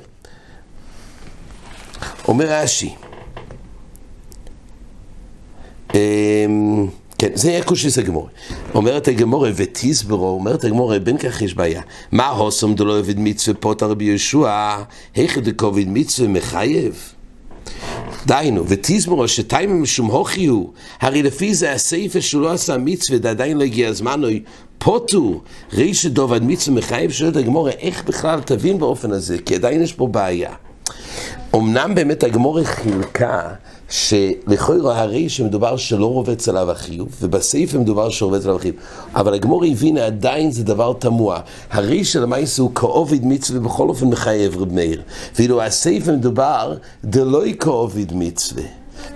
אומר 2.29 2.47
רש"י, 2.49 2.95
אמ, 5.95 6.87
כן, 7.19 7.31
זה 7.35 7.51
יהיה 7.51 7.65
קושיס 7.65 7.99
הגמורה. 7.99 8.29
אומרת 8.75 9.09
הגמורה, 9.09 9.51
ותסברו, 9.57 10.29
אומרת 10.29 10.65
הגמורה, 10.65 10.99
בין 10.99 11.19
כך 11.19 11.43
יש 11.43 11.55
בעיה. 11.55 11.83
מה 12.13 12.29
הוסום 12.29 12.75
דלא 12.75 12.99
עבד 12.99 13.19
מצווה 13.19 13.57
פוטר 13.61 13.91
רבי 13.91 14.05
יהושע, 14.05 14.77
היכא 15.15 15.41
דקוביד 15.41 15.89
מצווה 15.91 16.29
מחייב? 16.29 17.13
דיינו, 18.27 18.65
ותזמרו 18.69 19.29
שטיימים 19.29 19.83
משום 19.83 20.11
הוא, 20.47 20.71
הרי 21.01 21.23
לפי 21.23 21.55
זה 21.55 21.73
הסעיפה 21.73 22.21
שהוא 22.21 22.43
לא 22.43 22.53
עשה 22.53 22.79
מצווה, 22.79 23.19
ועדיין 23.23 23.59
לא 23.59 23.65
הגיע 23.65 23.89
הזמן, 23.89 24.21
פוטו, 24.79 25.41
רישא 25.73 26.09
דובד 26.09 26.45
מצווה 26.45 26.77
מחייב, 26.77 27.11
שואלת 27.11 27.37
הגמורה, 27.37 27.71
איך 27.71 28.05
בכלל 28.05 28.41
תבין 28.41 28.79
באופן 28.79 29.11
הזה? 29.11 29.39
כי 29.39 29.55
עדיין 29.55 29.83
יש 29.83 29.93
פה 29.93 30.07
בעיה. 30.07 30.53
אמנם 31.55 31.95
באמת 31.95 32.23
הגמורה 32.23 32.65
חילקה 32.65 33.43
שלכאורה 33.91 35.01
הרי 35.01 35.29
שמדובר 35.29 35.77
שלא 35.77 36.07
רובץ 36.07 36.49
עליו 36.49 36.71
החיוב, 36.71 37.09
ובסעיף 37.21 37.75
מדובר 37.75 38.11
שרובץ 38.11 38.45
עליו 38.45 38.57
החיוב. 38.57 38.77
אבל 39.15 39.35
הגמורה 39.35 39.67
הבינה 39.67 40.07
עדיין 40.07 40.51
זה 40.51 40.65
דבר 40.65 40.93
תמוה. 40.93 41.41
הרי 41.71 42.05
של 42.05 42.23
המייס 42.23 42.59
הוא 42.59 42.75
כאוביד 42.75 43.27
מצווה 43.27 43.61
בכל 43.61 43.89
אופן 43.89 44.07
מחייב 44.07 44.59
רב 44.59 44.73
מאיר. 44.73 45.03
ואילו 45.39 45.63
הסעיף 45.63 46.09
מדובר 46.09 46.77
דלוי 47.05 47.55
כאוביד 47.61 48.13
מצווה. 48.15 48.63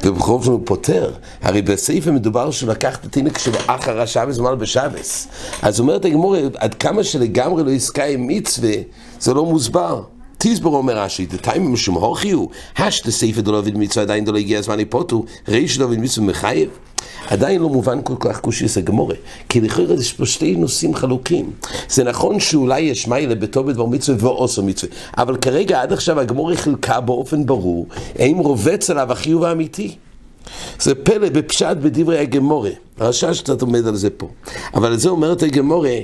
ובכל 0.04 0.32
אופן 0.32 0.50
הוא 0.50 0.60
פותר. 0.64 1.12
הרי 1.42 1.62
בסעיף 1.62 2.06
מדובר 2.06 2.50
שהוא 2.50 2.70
לקח 2.70 2.96
את 2.96 3.04
התינוק 3.04 3.38
של 3.38 3.50
אחר 3.66 4.00
השבס 4.00 4.38
ומעלה 4.38 4.56
בשבס. 4.56 5.28
אז 5.62 5.80
אומרת 5.80 6.04
הגמורה, 6.04 6.40
עד 6.56 6.74
כמה 6.74 7.04
שלגמרי 7.04 7.64
לא 7.64 7.70
עסקה 7.70 8.04
עם 8.04 8.26
מצווה, 8.26 8.72
זה 9.20 9.34
לא 9.34 9.44
מוסבר. 9.46 10.02
תסבור 10.38 10.76
אומר 10.76 10.98
רש"י, 10.98 11.26
דתיים 11.26 11.72
משום 11.72 11.94
הוכי 11.94 12.30
הוא, 12.30 12.50
השת 12.76 13.10
סייפה 13.10 13.40
דלא 13.40 13.62
מצווה 13.74 14.02
עדיין 14.02 14.24
דלא 14.24 14.38
הגיע 14.38 14.58
הזמן 14.58 14.78
היפוטו, 14.78 15.24
ריש 15.48 15.78
דלא 15.78 15.88
מצווה 15.88 16.26
מחייב. 16.26 16.70
עדיין 17.26 17.62
לא 17.62 17.68
מובן 17.68 18.02
כל 18.02 18.14
כך 18.20 18.40
קושיס 18.40 18.78
הגמורה, 18.78 19.14
כי 19.48 19.60
לכאורה 19.60 19.94
יש 19.94 20.12
פה 20.12 20.26
שתי 20.26 20.56
נושאים 20.56 20.94
חלוקים. 20.94 21.50
זה 21.88 22.04
נכון 22.04 22.40
שאולי 22.40 22.80
יש 22.80 23.08
מיילה 23.08 23.34
בטוב 23.34 23.66
בדבר 23.66 23.86
מצווה 23.86 24.28
ואוסו 24.28 24.62
מצווה, 24.62 24.92
אבל 25.18 25.36
כרגע 25.36 25.82
עד 25.82 25.92
עכשיו 25.92 26.20
הגמורה 26.20 26.56
חילקה 26.56 27.00
באופן 27.00 27.46
ברור, 27.46 27.86
האם 28.18 28.38
רובץ 28.38 28.90
עליו 28.90 29.12
החיוב 29.12 29.44
האמיתי. 29.44 29.94
זה 30.80 30.94
פלא 30.94 31.28
בפשט 31.28 31.76
בדברי 31.76 32.18
הגמורה. 32.18 32.70
הרשש 32.98 33.40
קצת 33.40 33.62
עומד 33.62 33.86
על 33.86 33.96
זה 33.96 34.10
פה. 34.10 34.28
אבל 34.74 34.86
על 34.86 34.98
זה 34.98 35.08
אומרת 35.08 35.42
הגמורה, 35.42 35.96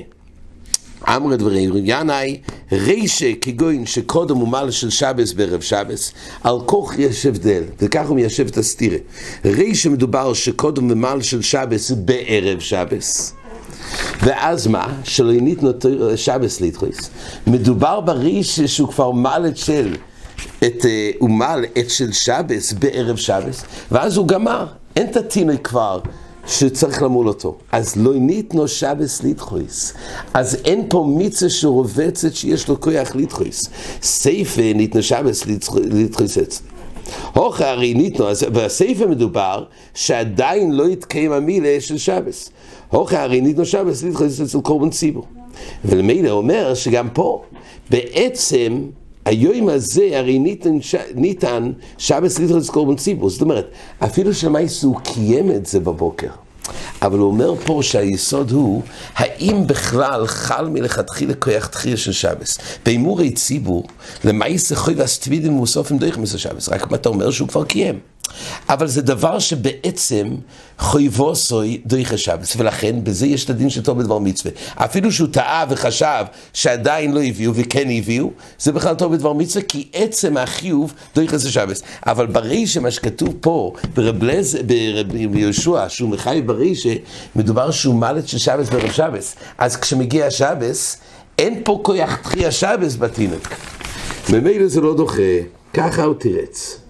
אמרי 1.09 1.37
דברים, 1.37 1.73
ינאי 1.85 2.41
רישה 2.73 3.33
כגוין 3.41 3.87
שקודם 3.87 4.37
הוא 4.37 4.49
מעל 4.49 4.71
של 4.71 4.91
שבס 4.91 5.33
בערב 5.33 5.61
שבס, 5.61 6.13
על 6.45 6.57
כוך 6.67 6.99
יש 6.99 7.27
הבדל, 7.27 7.63
וכך 7.83 8.09
הוא 8.09 8.17
מיישב 8.17 8.47
את 8.47 8.57
הסתירה. 8.57 8.99
רישה 9.45 9.89
מדובר 9.89 10.35
שקודם 10.35 10.89
במעל 10.89 11.23
של 11.23 11.43
שבס 11.43 11.91
בערב 11.91 12.61
שבס. 12.61 13.35
ואז 14.23 14.67
מה? 14.67 14.87
שלא 15.05 15.33
ניתנו 15.33 15.71
שבס 16.17 16.61
להתחויס. 16.61 17.11
מדובר 17.47 18.01
ברישה 18.01 18.69
שהוא 18.69 18.89
כבר 18.89 19.11
מעלת 19.11 19.57
של 19.57 19.97
את, 20.65 20.85
הוא 21.19 21.31
מעל 21.31 21.65
את 21.79 21.91
של 21.91 22.13
שבס 22.13 22.73
בערב 22.73 23.17
שבס, 23.17 23.65
ואז 23.91 24.17
הוא 24.17 24.29
גמר. 24.29 24.67
אין 24.97 25.07
את 25.07 25.17
התינוק 25.17 25.69
כבר 25.69 26.01
שצריך 26.51 27.03
למול 27.03 27.29
אותו. 27.29 27.57
אז 27.73 27.97
לא 27.97 28.15
ניתנו 28.15 28.69
שבס 28.69 29.23
ליטחויס. 29.23 29.93
אז 30.35 30.57
אין 30.65 30.87
פה 30.89 31.07
מיצה 31.17 31.49
שרובצת 31.49 32.35
שיש 32.35 32.69
לו 32.69 32.81
כוח 32.81 33.15
ליטחויס. 33.15 33.69
סייפה 34.03 34.73
ניתנו 34.75 35.03
שבס 35.03 35.47
ליטחויס 35.77 36.39
אצלי. 36.39 36.67
הוכה 37.35 37.71
הרי 37.71 37.95
ניתנו, 37.95 38.27
בסייפה 38.53 39.07
מדובר 39.07 39.65
שעדיין 39.95 40.73
לא 40.73 40.87
התקיים 40.87 41.33
המילה 41.33 41.81
של 41.81 41.99
שבס. 41.99 42.51
הוכה 42.91 43.23
הרי 43.23 43.41
ניתנו 43.41 43.65
שבס 43.67 44.03
ליטחויס 44.03 44.41
אצל 44.41 44.61
קורבן 44.61 44.91
ציבור. 44.91 45.27
ולמילא 45.85 46.31
אומר 46.31 46.75
שגם 46.75 47.09
פה, 47.13 47.43
בעצם 47.91 48.83
היום 49.25 49.69
הזה 49.69 50.09
הרי 50.13 50.39
ניתן, 50.39 50.79
ניתן 51.15 51.73
שבס 51.99 52.39
ליטרס 52.39 52.71
קורבן 52.71 52.97
ציבור, 52.97 53.31
זאת 53.31 53.43
אומרת, 53.43 53.71
אפילו 53.99 54.35
שמייס 54.35 54.83
הוא 54.83 55.01
קיים 55.01 55.51
את 55.51 55.67
זה 55.67 55.81
בבוקר. 55.81 56.29
אבל 57.03 57.19
הוא 57.19 57.31
אומר 57.31 57.55
פה 57.65 57.81
שהיסוד 57.83 58.51
הוא, 58.51 58.83
האם 59.15 59.67
בכלל 59.67 60.27
חל 60.27 60.69
מלכתחילה 60.69 61.35
כוח 61.35 61.67
תחייה 61.67 61.97
של 61.97 62.13
שבס? 62.13 62.59
בהימורי 62.85 63.31
ציבור, 63.31 63.87
למעשה 64.25 64.77
חוי 64.77 64.95
והסטבידים 64.95 65.53
מוסופים 65.53 65.99
דרך 65.99 66.19
מסר 66.19 66.39
שבס, 66.39 66.69
רק 66.69 66.87
אם 66.91 66.95
אתה 66.95 67.09
אומר 67.09 67.31
שהוא 67.31 67.49
כבר 67.49 67.65
קיים. 67.65 67.99
אבל 68.69 68.87
זה 68.87 69.03
דבר 69.03 69.39
שבעצם 69.39 70.29
חויבו 70.79 71.37
סוי 71.37 71.81
דרך 71.87 72.13
השבס, 72.13 72.57
ולכן 72.57 73.05
בזה 73.05 73.27
יש 73.27 73.45
את 73.45 73.51
הדין 73.51 73.71
של 73.71 73.83
טוב 73.83 73.99
בדבר 73.99 74.19
מצווה. 74.19 74.53
אפילו 74.75 75.13
שהוא 75.13 75.29
טעה 75.33 75.65
וחשב 75.71 76.25
שעדיין 76.53 77.13
לא 77.13 77.23
הביאו 77.23 77.55
וכן 77.55 77.89
הביאו, 77.91 78.31
זה 78.59 78.73
בכלל 78.73 78.95
טוב 78.95 79.13
בדבר 79.13 79.33
מצווה, 79.33 79.65
כי 79.65 79.89
עצם 79.93 80.37
החיוב 80.37 80.93
דרך 81.15 81.35
השבס. 81.35 81.83
אבל 82.07 82.27
ברישה, 82.27 82.81
מה 82.81 82.91
שכתוב 82.91 83.35
פה, 83.41 83.73
ברב 83.95 84.25
יהושע, 85.35 85.89
שהוא 85.89 86.11
מחייב 86.11 86.47
ברישה, 86.47 86.95
מדובר 87.37 87.71
שהוא 87.71 87.95
מלט 87.95 88.29
של 88.29 88.39
שבס 88.39 88.69
בערב 88.69 88.93
שבס. 88.93 89.37
אז 89.59 89.77
כשמגיע 89.77 90.27
השבס, 90.27 90.97
אין 91.39 91.61
פה 91.65 91.81
כוח 91.83 92.17
תחי 92.17 92.47
השבס 92.47 92.97
בתינוק. 92.97 93.49
ממילא 94.29 94.69
זה 94.69 94.81
לא 94.81 94.97
דוחה, 94.97 95.23
ככה 95.75 96.03
הוא 96.03 96.15
תירץ. 96.15 96.81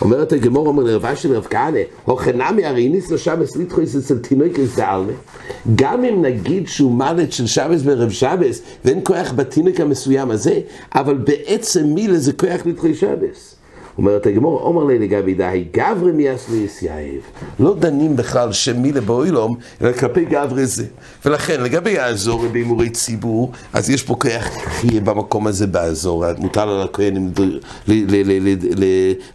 אומרת 0.00 0.32
הגמור, 0.32 0.66
אומר 0.66 0.82
לרבה 0.82 1.16
של 1.16 1.36
רב 1.36 1.46
כהנא, 1.50 1.80
הוכנמי 2.04 2.64
הרי 2.64 2.88
ניס 2.88 3.10
לשבס 3.10 3.56
ליטחויס 3.56 3.96
אצל 3.96 4.18
תינוקס 4.18 4.76
דעלמה. 4.76 5.12
גם 5.74 6.04
אם 6.04 6.22
נגיד 6.22 6.68
שהוא 6.68 6.92
מלט 6.92 7.32
של 7.32 7.46
שבס 7.46 7.82
בערב 7.82 8.10
שבס, 8.10 8.62
ואין 8.84 9.00
כוח 9.04 9.32
בתינוק 9.36 9.80
המסוים 9.80 10.30
הזה, 10.30 10.60
אבל 10.94 11.14
בעצם 11.14 11.84
מילה 11.84 12.18
זה 12.18 12.32
כוח 12.32 12.66
ליטחויס 12.66 12.98
שבס. 12.98 13.61
אומרת 13.98 14.26
הגמור, 14.26 14.60
אומר 14.60 14.84
לי 14.84 14.98
לגבי 14.98 15.34
די, 15.34 15.64
גברי 15.72 16.12
מיאסלי 16.12 16.56
יסייב. 16.56 17.20
לא 17.60 17.74
דנים 17.78 18.16
בכלל 18.16 18.52
שמילה 18.52 19.00
באוילום, 19.00 19.56
אלא 19.82 19.92
כלפי 19.92 20.24
גברי 20.24 20.66
זה. 20.66 20.84
ולכן, 21.24 21.60
לגבי 21.60 21.98
האזור 21.98 22.48
בהימורי 22.52 22.90
ציבור, 22.90 23.52
אז 23.72 23.90
יש 23.90 24.02
פה 24.02 24.14
כוח 24.14 24.44
חייה 24.64 25.00
במקום 25.00 25.46
הזה 25.46 25.66
באזור, 25.66 26.24
מוטל 26.38 26.68
על 26.68 26.82
הכהנים 26.82 27.32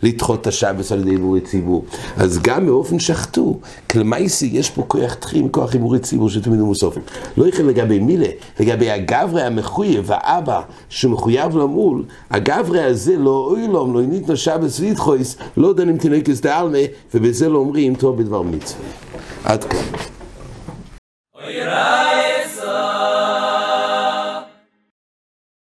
לדחות 0.03 0.41
את 0.41 0.47
השבס 0.47 0.91
על 0.91 0.99
ידי 0.99 1.09
הימורי 1.09 1.41
ציבור. 1.41 1.85
אז 2.17 2.39
גם 2.43 2.65
באופן 2.65 2.99
שחטו, 2.99 3.59
כלמייסי 3.91 4.49
יש 4.53 4.69
פה 4.69 4.83
כוח 4.87 5.13
תחים, 5.13 5.49
כוח 5.49 5.73
הימורי 5.73 5.99
ציבור 5.99 6.29
שתמיד 6.29 6.59
הוא 6.59 6.67
מוסופים. 6.67 7.03
לא 7.37 7.47
יכול 7.47 7.65
לגבי 7.65 7.99
מילה, 7.99 8.29
לגבי 8.59 8.91
הגברי 8.91 9.41
המחויב, 9.41 10.09
האבא 10.11 10.61
שמחויב 10.89 11.57
למול, 11.57 12.03
הגברי 12.31 12.83
הזה 12.83 13.17
לא 13.17 13.47
אוילום, 13.51 13.93
לא 13.93 14.01
ניתנו 14.01 14.37
שבס 14.47 14.79
וידחויס, 14.79 15.37
לא 15.57 15.73
דנים 15.73 15.97
תינקס 15.97 16.39
דעלמה, 16.39 16.77
ובזה 17.13 17.49
לא 17.49 17.57
אומרים 17.57 17.95
טוב 17.95 18.21
בדבר 18.21 18.41
מצווה. 18.41 18.85
עד 19.43 19.63
כאן. 19.63 19.79